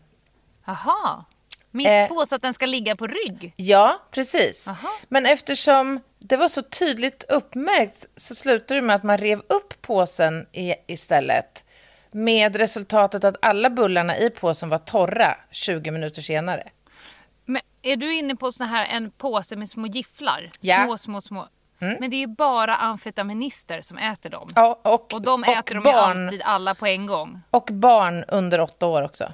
Jaha. 0.66 1.26
Mitt 1.72 1.88
Eh. 1.88 2.08
på 2.08 2.26
så 2.26 2.36
att 2.36 2.42
den 2.42 2.54
ska 2.54 2.66
ligga 2.66 2.96
på 2.96 3.08
rygg. 3.08 3.54
Ja, 3.56 4.02
precis. 4.12 4.68
Aha. 4.68 4.90
Men 5.08 5.26
eftersom 5.26 6.00
det 6.20 6.38
var 6.38 6.50
så 6.50 6.62
tydligt 6.62 7.24
uppmärkt 7.30 8.06
så 8.16 8.36
slutade 8.36 8.80
det 8.80 8.86
med 8.86 8.96
att 8.96 9.04
man 9.04 9.18
rev 9.18 9.40
upp 9.40 9.82
påsen 9.82 10.46
i, 10.52 10.74
istället. 10.88 11.64
Med 12.12 12.56
resultatet 12.56 13.24
att 13.24 13.36
alla 13.42 13.70
bullarna 13.70 14.18
i 14.18 14.30
påsen 14.30 14.70
var 14.70 14.78
torra 14.78 15.38
20 15.52 15.92
minuter 15.92 16.22
senare. 16.22 16.64
Men 17.46 17.62
är 17.82 17.98
du 17.98 18.14
inne 18.16 18.36
på 18.36 18.52
såna 18.52 18.70
här 18.70 18.86
en 18.86 19.12
påse 19.12 19.56
med 19.56 19.70
små 19.70 19.88
gifflar? 19.88 20.52
Ja. 20.60 20.76
Mm. 20.76 20.98
Små, 20.98 21.22
små, 21.22 21.48
små. 21.78 21.98
Men 22.00 22.10
det 22.10 22.16
är 22.16 22.20
ju 22.20 22.28
bara 22.28 22.76
amfetaminister 22.76 23.82
som 23.82 23.98
äter 23.98 24.30
dem. 24.30 24.52
Ja, 24.56 24.80
och, 24.84 25.14
Och 25.14 25.22
de 25.22 25.42
och 25.44 25.48
äter 25.50 25.76
de 25.76 25.78
ju 25.78 25.94
barn, 25.94 26.26
alltid 26.26 26.42
alla 26.42 26.76
på 26.76 26.86
en 26.88 27.06
gång. 27.06 27.42
Och 27.52 27.70
barn 27.72 28.24
under 28.28 28.60
åtta 28.62 28.86
år 28.86 29.04
också. 29.04 29.34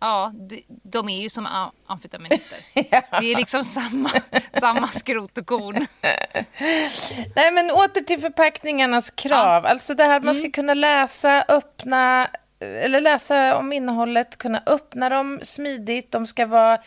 Ja, 0.00 0.32
de, 0.34 0.64
de 0.68 1.08
är 1.08 1.22
ju 1.22 1.28
som 1.28 1.48
amfetaminister. 1.86 2.58
Det 3.20 3.32
är 3.32 3.36
liksom 3.36 3.64
samma, 3.64 4.10
samma 4.60 4.86
skrot 4.86 5.38
och 5.38 5.46
korn. 5.46 5.86
Nej, 7.36 7.50
men 7.52 7.70
åter 7.70 8.00
till 8.04 8.20
förpackningarnas 8.20 9.10
krav. 9.10 9.66
Alltså 9.66 9.94
det 9.94 10.04
här 10.04 10.16
att 10.16 10.24
man 10.24 10.34
Mm. 10.34 10.42
ska 10.44 10.52
kunna 10.52 10.74
läsa, 10.74 11.44
öppna, 11.48 12.28
eller 12.60 13.00
läsa 13.00 13.56
om 13.56 13.72
innehållet, 13.72 14.38
kunna 14.38 14.62
öppna 14.66 15.08
dem 15.08 15.40
smidigt. 15.42 16.12
De 16.12 16.26
ska 16.26 16.46
vara 16.46 16.78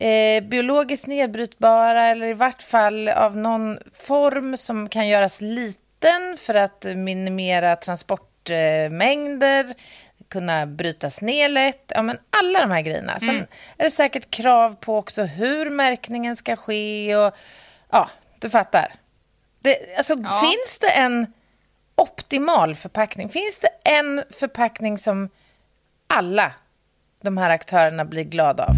eh, 0.00 0.42
biologiskt 0.44 1.06
nedbrytbara 1.06 2.06
eller 2.06 2.26
i 2.26 2.32
vart 2.32 2.62
fall 2.62 3.08
av 3.08 3.36
någon 3.36 3.78
form 3.92 4.56
som 4.56 4.88
kan 4.88 5.08
göras 5.08 5.40
liten 5.40 6.36
för 6.38 6.54
att 6.54 6.86
minimera 6.96 7.76
transportmängder. 7.76 9.74
kunna 10.28 10.66
brytas 10.66 11.20
ner 11.22 11.48
lätt. 11.48 11.92
Ja, 11.94 12.02
men 12.02 12.18
alla 12.30 12.60
de 12.60 12.70
här 12.70 12.80
grejerna. 12.80 13.20
Sen 13.20 13.46
är 13.78 13.84
det 13.84 13.90
säkert 13.90 14.30
krav 14.30 14.76
på 14.76 14.96
också 14.96 15.22
hur 15.22 15.70
märkningen 15.70 16.36
ska 16.36 16.56
ske. 16.56 17.16
Och, 17.16 17.34
ja, 17.90 18.10
du 18.38 18.50
fattar. 18.50 18.92
Det, 19.60 19.96
alltså, 19.96 20.14
Ja. 20.22 20.40
Finns 20.40 20.78
det 20.78 20.90
en 20.90 21.32
optimal 21.94 22.74
förpackning? 22.74 23.28
Finns 23.28 23.58
det 23.58 23.90
en 23.90 24.22
förpackning 24.30 24.98
som 24.98 25.28
alla 26.06 26.52
de 27.22 27.36
här 27.36 27.50
aktörerna 27.50 28.04
blir 28.04 28.24
glada 28.24 28.64
av? 28.64 28.74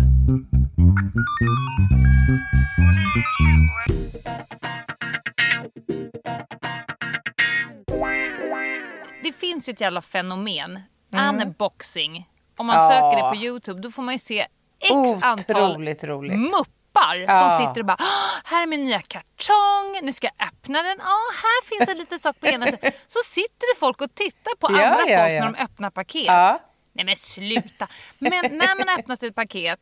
Det 9.22 9.32
finns 9.32 9.68
ju 9.68 9.72
ett 9.72 9.80
jävla 9.80 10.02
fenomen. 10.02 10.80
Unboxing. 11.12 12.28
Om 12.56 12.66
man 12.66 12.76
Ja. 12.76 12.88
söker 12.88 13.24
det 13.24 13.30
på 13.30 13.44
Youtube 13.44 13.80
då 13.80 13.90
får 13.90 14.02
man 14.02 14.14
ju 14.14 14.18
se 14.18 14.46
x 14.80 14.92
antal 15.22 15.70
Otroligt 15.70 16.04
roligt. 16.04 16.38
muppar 16.38 17.14
Ja. 17.16 17.40
som 17.58 17.66
sitter 17.68 17.80
och 17.80 17.86
bara 17.86 17.96
"Ah, 18.00 18.40
här 18.44 18.62
är 18.62 18.66
min 18.66 18.84
nya 18.84 19.00
kartong, 19.02 20.00
nu 20.02 20.12
ska 20.12 20.28
jag 20.38 20.48
öppna 20.48 20.82
den. 20.82 20.96
Ja, 20.98 21.18
här 21.42 21.66
finns 21.78 21.88
en 21.90 21.98
liten 21.98 22.18
sak 22.18 22.40
på 22.40 22.46
ena 22.46 22.66
sidan. 22.66 22.92
Så 23.06 23.18
sitter 23.24 23.74
det 23.74 23.80
folk 23.80 24.00
och 24.00 24.14
tittar 24.14 24.56
på 24.56 24.72
Ja, 24.72 24.84
andra 24.86 24.96
folk 24.96 25.08
när 25.08 25.52
de 25.52 25.54
öppnar 25.54 25.90
paket. 25.90 26.60
Nej 26.94 27.04
men 27.04 27.16
sluta. 27.16 27.88
Men 28.18 28.30
när 28.58 28.78
man 28.78 28.88
har 28.88 28.98
öppnat 28.98 29.22
ett 29.22 29.34
paket 29.34 29.80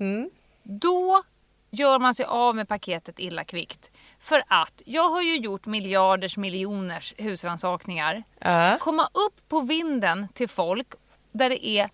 Mm. 0.00 0.30
då 0.62 1.22
gör 1.70 1.98
man 1.98 2.14
sig 2.14 2.26
av 2.26 2.56
med 2.56 2.68
paketet 2.68 3.18
illa 3.18 3.44
kvickt. 3.44 3.90
För 4.20 4.44
att 4.48 4.82
jag 4.86 5.08
har 5.08 5.22
ju 5.22 5.36
gjort 5.36 5.66
miljarders 5.66 6.36
miljoners 6.36 7.14
husrannsakningar. 7.18 8.22
Ja. 8.38 8.76
Komma 8.80 9.08
upp 9.12 9.48
på 9.48 9.60
vinden 9.60 10.28
till 10.28 10.48
folk 10.48 10.86
där 11.32 11.50
det 11.50 11.66
är 11.66 11.90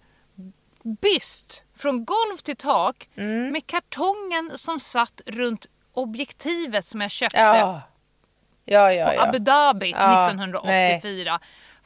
byst 0.83 1.63
från 1.77 2.05
golv 2.05 2.37
till 2.43 2.57
tak 2.57 3.09
Mm. 3.17 3.53
med 3.53 3.67
kartongen 3.67 4.51
som 4.55 4.81
satt 4.81 5.21
runt 5.27 5.67
objektivet 5.93 6.85
som 6.85 7.01
jag 7.01 7.11
köpte 7.11 7.39
Ja. 7.41 7.81
Ja, 8.65 8.93
ja, 8.93 9.07
på. 9.17 9.21
Abu 9.23 9.39
Dhabi 9.39 9.91
Ja, 9.91 10.25
1984. 10.27 11.41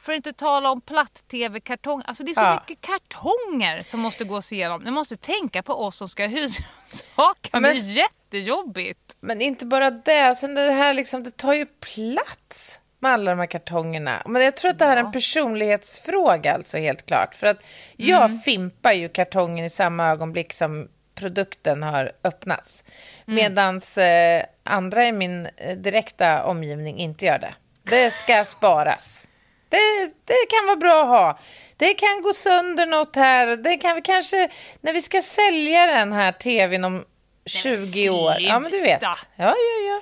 För 0.05 0.11
att 0.11 0.15
inte 0.17 0.33
tala 0.33 0.71
om 0.71 0.81
platt-tv-kartong. 0.81 2.01
Alltså 2.05 2.23
det 2.23 2.31
är 2.31 2.35
så 2.35 2.41
Ja. 2.41 2.61
mycket 2.69 2.81
kartonger 2.85 3.83
som 3.83 3.99
måste 3.99 4.23
gås 4.23 4.51
igenom. 4.51 4.81
Ni 4.83 4.91
måste 4.91 5.17
tänka 5.17 5.63
på 5.63 5.73
oss 5.73 5.97
som 5.97 6.09
ska. 6.09 6.27
Men- 7.51 7.63
Det 7.63 7.69
är 7.69 7.73
jättejobbigt. 7.73 9.15
Men 9.19 9.41
inte 9.41 9.65
bara 9.65 9.89
det. 9.91 10.35
Sen 10.35 10.55
det 10.55 10.71
här 10.71 10.93
liksom, 10.93 11.23
det 11.23 11.37
tar 11.37 11.53
ju 11.53 11.65
plats 11.65 12.79
med 12.99 13.11
alla 13.11 13.31
de 13.31 13.39
här 13.39 13.45
kartongerna. 13.47 14.21
Men 14.25 14.41
jag 14.41 14.55
tror 14.55 14.71
att 14.71 14.79
det 14.79 14.85
här 14.85 14.97
är 14.97 15.01
en 15.01 15.11
personlighetsfråga 15.11 16.53
alltså 16.53 16.77
helt 16.77 17.05
klart. 17.05 17.35
För 17.35 17.47
att 17.47 17.65
jag 17.95 18.25
Mm. 18.25 18.39
fimpar 18.39 18.91
ju 18.93 19.09
kartongen 19.09 19.65
i 19.65 19.69
samma 19.69 20.07
ögonblick 20.07 20.53
som 20.53 20.87
produkten 21.15 21.83
har 21.83 22.11
öppnats. 22.23 22.83
Mm. 23.27 23.35
Medans 23.35 23.97
eh, 23.97 24.43
andra 24.63 25.05
i 25.05 25.11
min 25.11 25.45
eh, 25.57 25.75
direkta 25.77 26.43
omgivning 26.43 26.97
inte 26.97 27.25
gör 27.25 27.39
det. 27.39 27.53
Det 27.83 28.13
ska 28.13 28.45
sparas. 28.45 29.27
Det, 29.69 30.11
det 30.25 30.45
kan 30.49 30.65
vara 30.65 30.75
bra 30.75 31.01
att 31.03 31.07
ha. 31.07 31.39
Det 31.77 31.93
kan 31.93 32.21
gå 32.21 32.33
sönder 32.33 32.85
något 32.85 33.15
här. 33.15 33.55
Det 33.55 33.77
kan 33.77 33.95
vi 33.95 34.01
kanske, 34.01 34.49
när 34.81 34.93
vi 34.93 35.01
ska 35.01 35.21
sälja 35.21 35.85
den 35.85 36.13
här 36.13 36.31
tvn 36.31 36.83
om 36.83 37.05
20 37.45 38.09
år. 38.09 38.35
Ja, 38.39 38.59
men 38.59 38.71
du 38.71 38.81
vet. 38.81 39.01
Ja, 39.01 39.15
ja, 39.35 39.55
ja. 39.87 40.01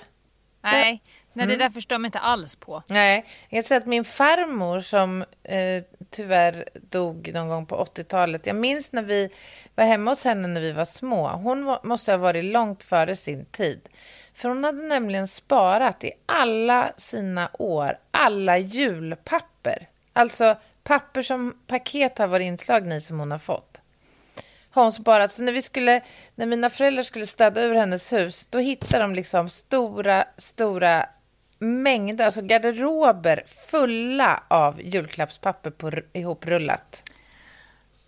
Nej, 0.63 1.01
nej 1.33 1.43
Mm. 1.45 1.47
det 1.47 1.55
där 1.65 1.69
förstår 1.69 1.97
man 1.97 2.05
inte 2.05 2.19
alls 2.19 2.55
på. 2.55 2.83
Nej, 2.87 3.25
jag 3.49 3.65
säga 3.65 3.77
att 3.77 3.85
min 3.85 4.05
farmor 4.05 4.81
som 4.81 5.21
eh, 5.43 5.83
tyvärr 6.09 6.69
dog 6.73 7.31
någon 7.33 7.47
gång 7.49 7.65
på 7.65 7.83
80-talet. 7.85 8.45
Jag 8.45 8.55
minns 8.55 8.91
när 8.91 9.01
vi 9.01 9.29
var 9.75 9.85
hemma 9.85 10.11
hos 10.11 10.23
henne 10.23 10.47
när 10.47 10.61
vi 10.61 10.71
var 10.71 10.85
små. 10.85 11.27
Hon 11.27 11.77
måste 11.83 12.11
ha 12.11 12.17
varit 12.17 12.43
långt 12.45 12.83
före 12.83 13.15
sin 13.15 13.45
tid. 13.45 13.89
För 14.33 14.49
hon 14.49 14.63
hade 14.63 14.81
nämligen 14.81 15.27
sparat 15.27 16.03
i 16.03 16.11
alla 16.25 16.91
sina 16.97 17.49
år, 17.53 17.97
alla 18.11 18.57
julpapper. 18.57 19.87
Alltså 20.13 20.55
papper 20.83 21.21
som 21.21 21.57
paket 21.67 22.17
har 22.17 22.27
varit 22.27 22.45
inslagna 22.45 22.95
i 22.95 23.01
som 23.01 23.19
hon 23.19 23.31
har 23.31 23.37
fått. 23.37 23.81
Har 24.69 24.83
hon 24.83 24.91
sparat. 24.91 25.31
Så 25.31 25.43
när, 25.43 25.51
vi 25.51 25.61
skulle, 25.61 26.01
när 26.35 26.45
mina 26.45 26.69
föräldrar 26.69 27.03
skulle 27.03 27.27
städa 27.27 27.61
ur 27.61 27.75
hennes 27.75 28.13
hus, 28.13 28.45
då 28.45 28.57
hittade 28.57 29.03
de 29.03 29.15
liksom 29.15 29.49
stora, 29.49 30.25
stora 30.37 31.05
mängder, 31.59 32.25
alltså 32.25 32.41
garderober 32.41 33.43
fulla 33.71 34.43
av 34.47 34.81
julklappspapper 34.81 35.71
på, 35.71 35.91
ihoprullat. 36.13 37.03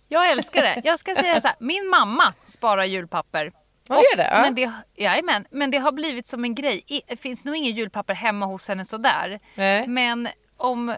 Jag 0.08 0.30
älskar 0.30 0.62
det. 0.62 0.80
Jag 0.84 0.98
ska 0.98 1.14
säga 1.14 1.40
så 1.40 1.48
här, 1.48 1.56
min 1.60 1.88
mamma 1.88 2.34
sparar 2.46 2.84
julpapper. 2.84 3.52
Hon 3.88 3.96
gör 3.96 4.16
det? 4.16 4.28
Ja. 4.32 4.40
Men 4.42 4.54
det, 4.54 4.72
jajamän, 4.96 5.46
men 5.50 5.70
det 5.70 5.78
har 5.78 5.92
blivit 5.92 6.26
som 6.26 6.44
en 6.44 6.54
grej. 6.54 6.84
Det 7.08 7.16
finns 7.16 7.44
nog 7.44 7.56
ingen 7.56 7.72
julpapper 7.74 8.14
hemma 8.14 8.46
hos 8.46 8.68
henne 8.68 8.84
sådär. 8.84 9.40
Nej. 9.54 9.86
Men 9.86 10.28
om 10.56 10.94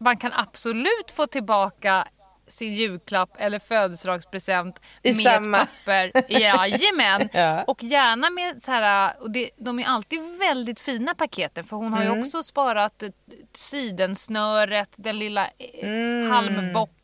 man 0.00 0.16
kan 0.16 0.32
absolut 0.32 1.10
få 1.16 1.26
tillbaka 1.26 2.08
sin 2.48 2.72
julklapp 2.72 3.30
eller 3.38 3.58
födelsedagspresent 3.58 4.80
I 5.02 5.12
med 5.12 5.22
samma- 5.24 5.58
papper. 5.58 6.12
Jajamän. 6.40 7.28
Ja. 7.32 7.62
Och 7.62 7.82
gärna 7.82 8.30
med 8.30 8.62
så 8.62 8.70
här, 8.70 9.12
och 9.20 9.30
det, 9.30 9.50
de 9.56 9.78
är 9.78 9.84
alltid 9.86 10.20
väldigt 10.38 10.80
fina 10.80 11.14
paketen 11.14 11.64
för 11.64 11.76
hon 11.76 11.92
har 11.92 12.02
Mm. 12.02 12.14
ju 12.14 12.20
också 12.20 12.42
sparat 12.42 13.02
eh, 13.02 13.08
sidensnöret, 13.52 14.88
den 14.96 15.18
lilla 15.18 15.46
eh, 15.58 15.88
Mm. 15.88 16.30
halmbocken. 16.30 16.94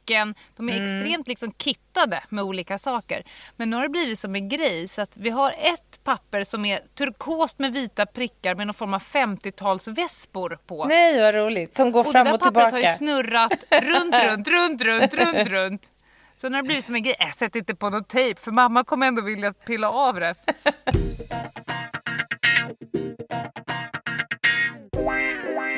De 0.57 0.68
är 0.68 0.83
extremt 0.83 1.29
liksom 1.29 1.53
kittade 1.59 2.23
med 2.29 2.44
olika 2.44 2.79
saker. 2.79 3.23
Men 3.57 3.70
nu 3.70 3.77
har 3.77 3.83
det 3.83 3.88
blivit 3.88 4.18
som 4.18 4.35
en 4.35 4.49
grej 4.49 4.88
så 4.88 5.03
att 5.03 5.16
vi 5.16 5.31
har 5.31 5.51
ett 5.59 6.05
papper 6.05 6.44
som 6.44 6.64
är 6.64 6.81
turkost 6.94 7.59
med 7.59 7.73
vita 7.73 8.07
prickar 8.07 8.55
med 8.55 8.66
någon 8.66 8.75
form 8.75 8.94
av 8.94 9.03
50-talsvespor 9.03 10.59
på. 10.66 10.85
Nej, 10.85 11.20
vad 11.20 11.35
roligt. 11.35 11.77
Som 11.77 11.92
går 11.92 12.01
Och 12.01 12.07
det 12.07 12.12
fram 12.12 12.27
där 12.27 12.35
och 12.35 12.40
pappret 12.40 12.73
har 12.73 12.79
ju 12.79 12.85
tillbaka. 12.85 12.96
snurrat 12.96 13.64
runt, 13.70 14.14
runt, 14.25 14.49
runt, 14.49 14.83
runt, 14.83 15.14
runt, 15.14 15.49
runt. 15.49 15.83
Så 16.37 16.49
när 16.49 16.59
det 16.59 16.62
blivit 16.64 16.85
som 16.85 16.94
en 16.94 17.03
grej, 17.03 17.16
äh, 17.18 17.29
sätt 17.31 17.57
inte 17.57 17.75
på 17.75 17.90
någon 17.90 18.05
tejp 18.05 18.40
för 18.40 18.51
mamma 18.51 18.85
kommer 18.85 19.07
ändå 19.07 19.23
vilja 19.23 19.53
pilla 19.53 19.90
av 19.90 20.20
det. 20.20 20.35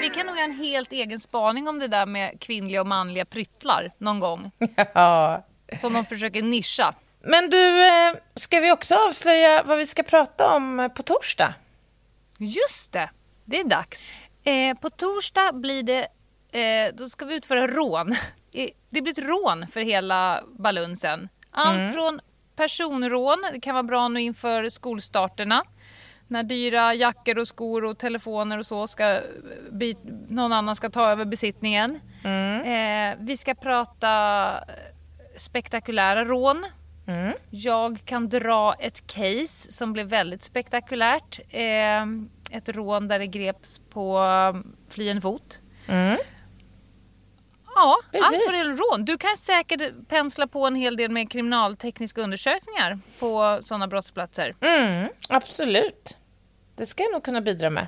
Vi 0.03 0.09
kan 0.09 0.27
nog 0.27 0.37
göra 0.37 0.45
en 0.45 0.59
helt 0.59 0.93
egen 0.93 1.21
spaning 1.21 1.69
om 1.69 1.79
det 1.79 1.88
där 1.88 2.07
med 2.07 2.41
kvinnliga 2.41 2.81
och 2.81 2.87
manliga 2.87 3.25
pryttlar 3.25 3.93
någon 3.99 4.21
gång. 4.21 4.51
Ja. 4.95 5.47
Som 5.81 5.93
de 5.93 6.05
försöker 6.05 6.43
nischa. 6.43 6.95
Men 7.21 7.51
du, 7.51 7.87
eh, 7.87 8.15
ska 8.35 8.61
vi 8.61 8.73
också 8.73 8.95
avslöja 8.95 9.62
vad 9.62 9.79
vi 9.79 9.87
ska 9.87 10.03
prata 10.03 10.55
om 10.57 10.81
eh, 10.81 10.88
på 10.88 11.03
torsdag? 11.03 11.55
Just 12.38 12.93
det, 12.93 13.11
det 13.45 13.61
är 13.61 13.65
dags. 13.65 14.11
Eh, 14.45 14.77
på 14.79 14.91
torsdag 14.91 15.53
blir 15.53 15.83
det, 15.83 16.07
eh, 16.61 16.95
då 16.95 17.09
ska 17.09 17.25
vi 17.25 17.35
utföra 17.35 17.67
rån. 17.67 18.17
Det 18.91 19.03
blir 19.03 19.12
ett 19.12 19.29
rån 19.29 19.67
för 19.67 19.81
hela 19.81 20.43
balunsen. 20.59 21.29
Allt 21.51 21.95
från 21.95 22.21
personrån, 22.57 23.45
det 23.53 23.61
kan 23.61 23.75
vara 23.75 23.83
bra 23.83 24.09
nu 24.09 24.21
inför 24.21 24.69
skolstarterna. 24.69 25.65
När 26.33 26.42
dyra 26.42 26.95
jackor 26.95 27.38
och 27.38 27.49
skor 27.49 27.85
och 27.85 27.99
telefoner 27.99 28.59
och 28.59 28.66
så 28.66 28.87
ska 28.87 29.21
någon 30.29 30.53
annan 30.53 30.77
ska 30.77 30.90
ta 30.90 31.11
över 31.11 31.25
besittningen. 31.25 32.01
Eh, 32.64 33.16
vi 33.18 33.37
ska 33.37 33.55
prata 33.55 34.55
spektakulära 35.37 36.25
rån. 36.25 36.66
Jag 37.51 38.01
kan 38.05 38.29
dra 38.29 38.75
ett 38.75 39.07
case 39.07 39.73
som 39.73 39.92
blev 39.92 40.07
väldigt 40.07 40.42
spektakulärt. 40.42 41.40
Eh, 41.51 42.03
ett 42.51 42.68
rån 42.68 43.09
där 43.09 43.18
det 43.18 43.27
greps 43.27 43.81
på 43.90 44.18
um, 44.18 44.77
flyende 44.88 45.21
fot. 45.21 45.61
Ja, 47.75 47.97
Precis. 48.11 48.27
allt 48.27 48.42
vad 48.47 48.55
det 48.55 48.59
gäller 48.59 48.77
rån. 48.77 49.05
Du 49.05 49.18
kan 49.18 49.37
säkert 49.37 50.09
pensla 50.09 50.47
på 50.47 50.66
en 50.66 50.75
hel 50.75 50.97
del 50.97 51.11
med 51.11 51.31
kriminaltekniska 51.31 52.21
undersökningar 52.21 52.99
på 53.18 53.61
sådana 53.64 53.88
brottsplatser. 53.88 54.55
Mm, 54.61 55.09
absolut. 55.29 56.16
Det 56.83 56.87
ska 56.87 57.03
jag 57.03 57.12
nog 57.12 57.25
kunna 57.25 57.40
bidra 57.40 57.71
med. 57.71 57.87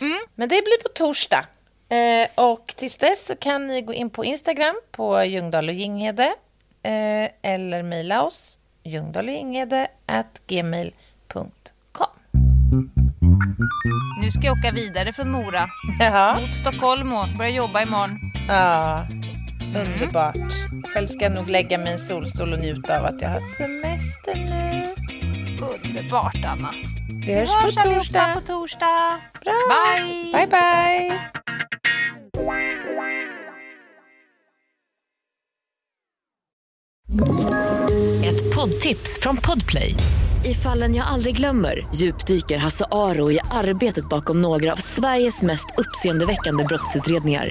Mm. 0.00 0.18
Men 0.34 0.48
det 0.48 0.64
blir 0.64 0.82
på 0.82 0.88
torsdag. 0.88 1.44
Eh, 1.88 2.28
och 2.34 2.74
tills 2.76 2.98
dess 2.98 3.26
så 3.26 3.36
kan 3.36 3.66
ni 3.66 3.82
gå 3.82 3.94
in 3.94 4.10
på 4.10 4.24
Instagram 4.24 4.80
på 4.90 5.24
Ljungdahl 5.24 5.68
och 5.68 5.74
Ginghede 5.74 6.34
eh, 6.82 7.30
eller 7.42 7.82
mejla 7.82 8.22
oss 8.22 8.58
ljungdahloginghede@gmail.com. 8.82 11.50
Nu 14.22 14.30
ska 14.30 14.42
jag 14.42 14.58
åka 14.58 14.72
vidare 14.72 15.12
från 15.12 15.30
Mora 15.30 15.68
Jaha. 16.00 16.40
mot 16.40 16.54
Stockholm 16.54 17.12
och 17.12 17.28
börja 17.38 17.50
jobba 17.50 17.82
imorgon. 17.82 18.18
Ja, 18.48 19.06
underbart. 19.76 20.36
Själv 20.94 21.06
ska 21.06 21.24
jag 21.24 21.34
nog 21.34 21.48
lägga 21.48 21.78
mig 21.78 21.88
i 21.88 21.92
en 21.92 21.98
solstol 21.98 22.52
och 22.52 22.58
njuta 22.58 22.98
av 22.98 23.04
att 23.04 23.22
jag 23.22 23.28
har 23.28 23.40
semester 23.40 24.34
nu. 24.34 24.94
Underbart 25.60 26.44
Anna. 26.44 26.74
Vi 27.26 27.34
hörs 27.34 27.50
hörs 27.50 27.74
på 27.74 27.80
torsdag. 27.80 28.34
på 28.34 28.40
torsdag. 28.40 29.20
Bra. 29.44 29.54
Bye. 29.68 30.32
Bye, 30.32 30.46
bye. 30.46 31.20
Ett 38.24 38.54
poddtips 38.56 39.18
från 39.22 39.36
Podplay. 39.36 39.94
I 40.44 40.54
fallen 40.54 40.94
jag 40.94 41.06
aldrig 41.06 41.36
glömmer 41.36 41.86
djupdyker 41.94 42.58
Hasse 42.58 42.84
Aro 42.90 43.32
i 43.32 43.40
arbetet 43.50 44.08
bakom 44.08 44.42
några 44.42 44.72
av 44.72 44.76
Sveriges 44.76 45.42
mest 45.42 45.66
uppseendeväckande 45.78 46.64
brottsutredningar. 46.64 47.50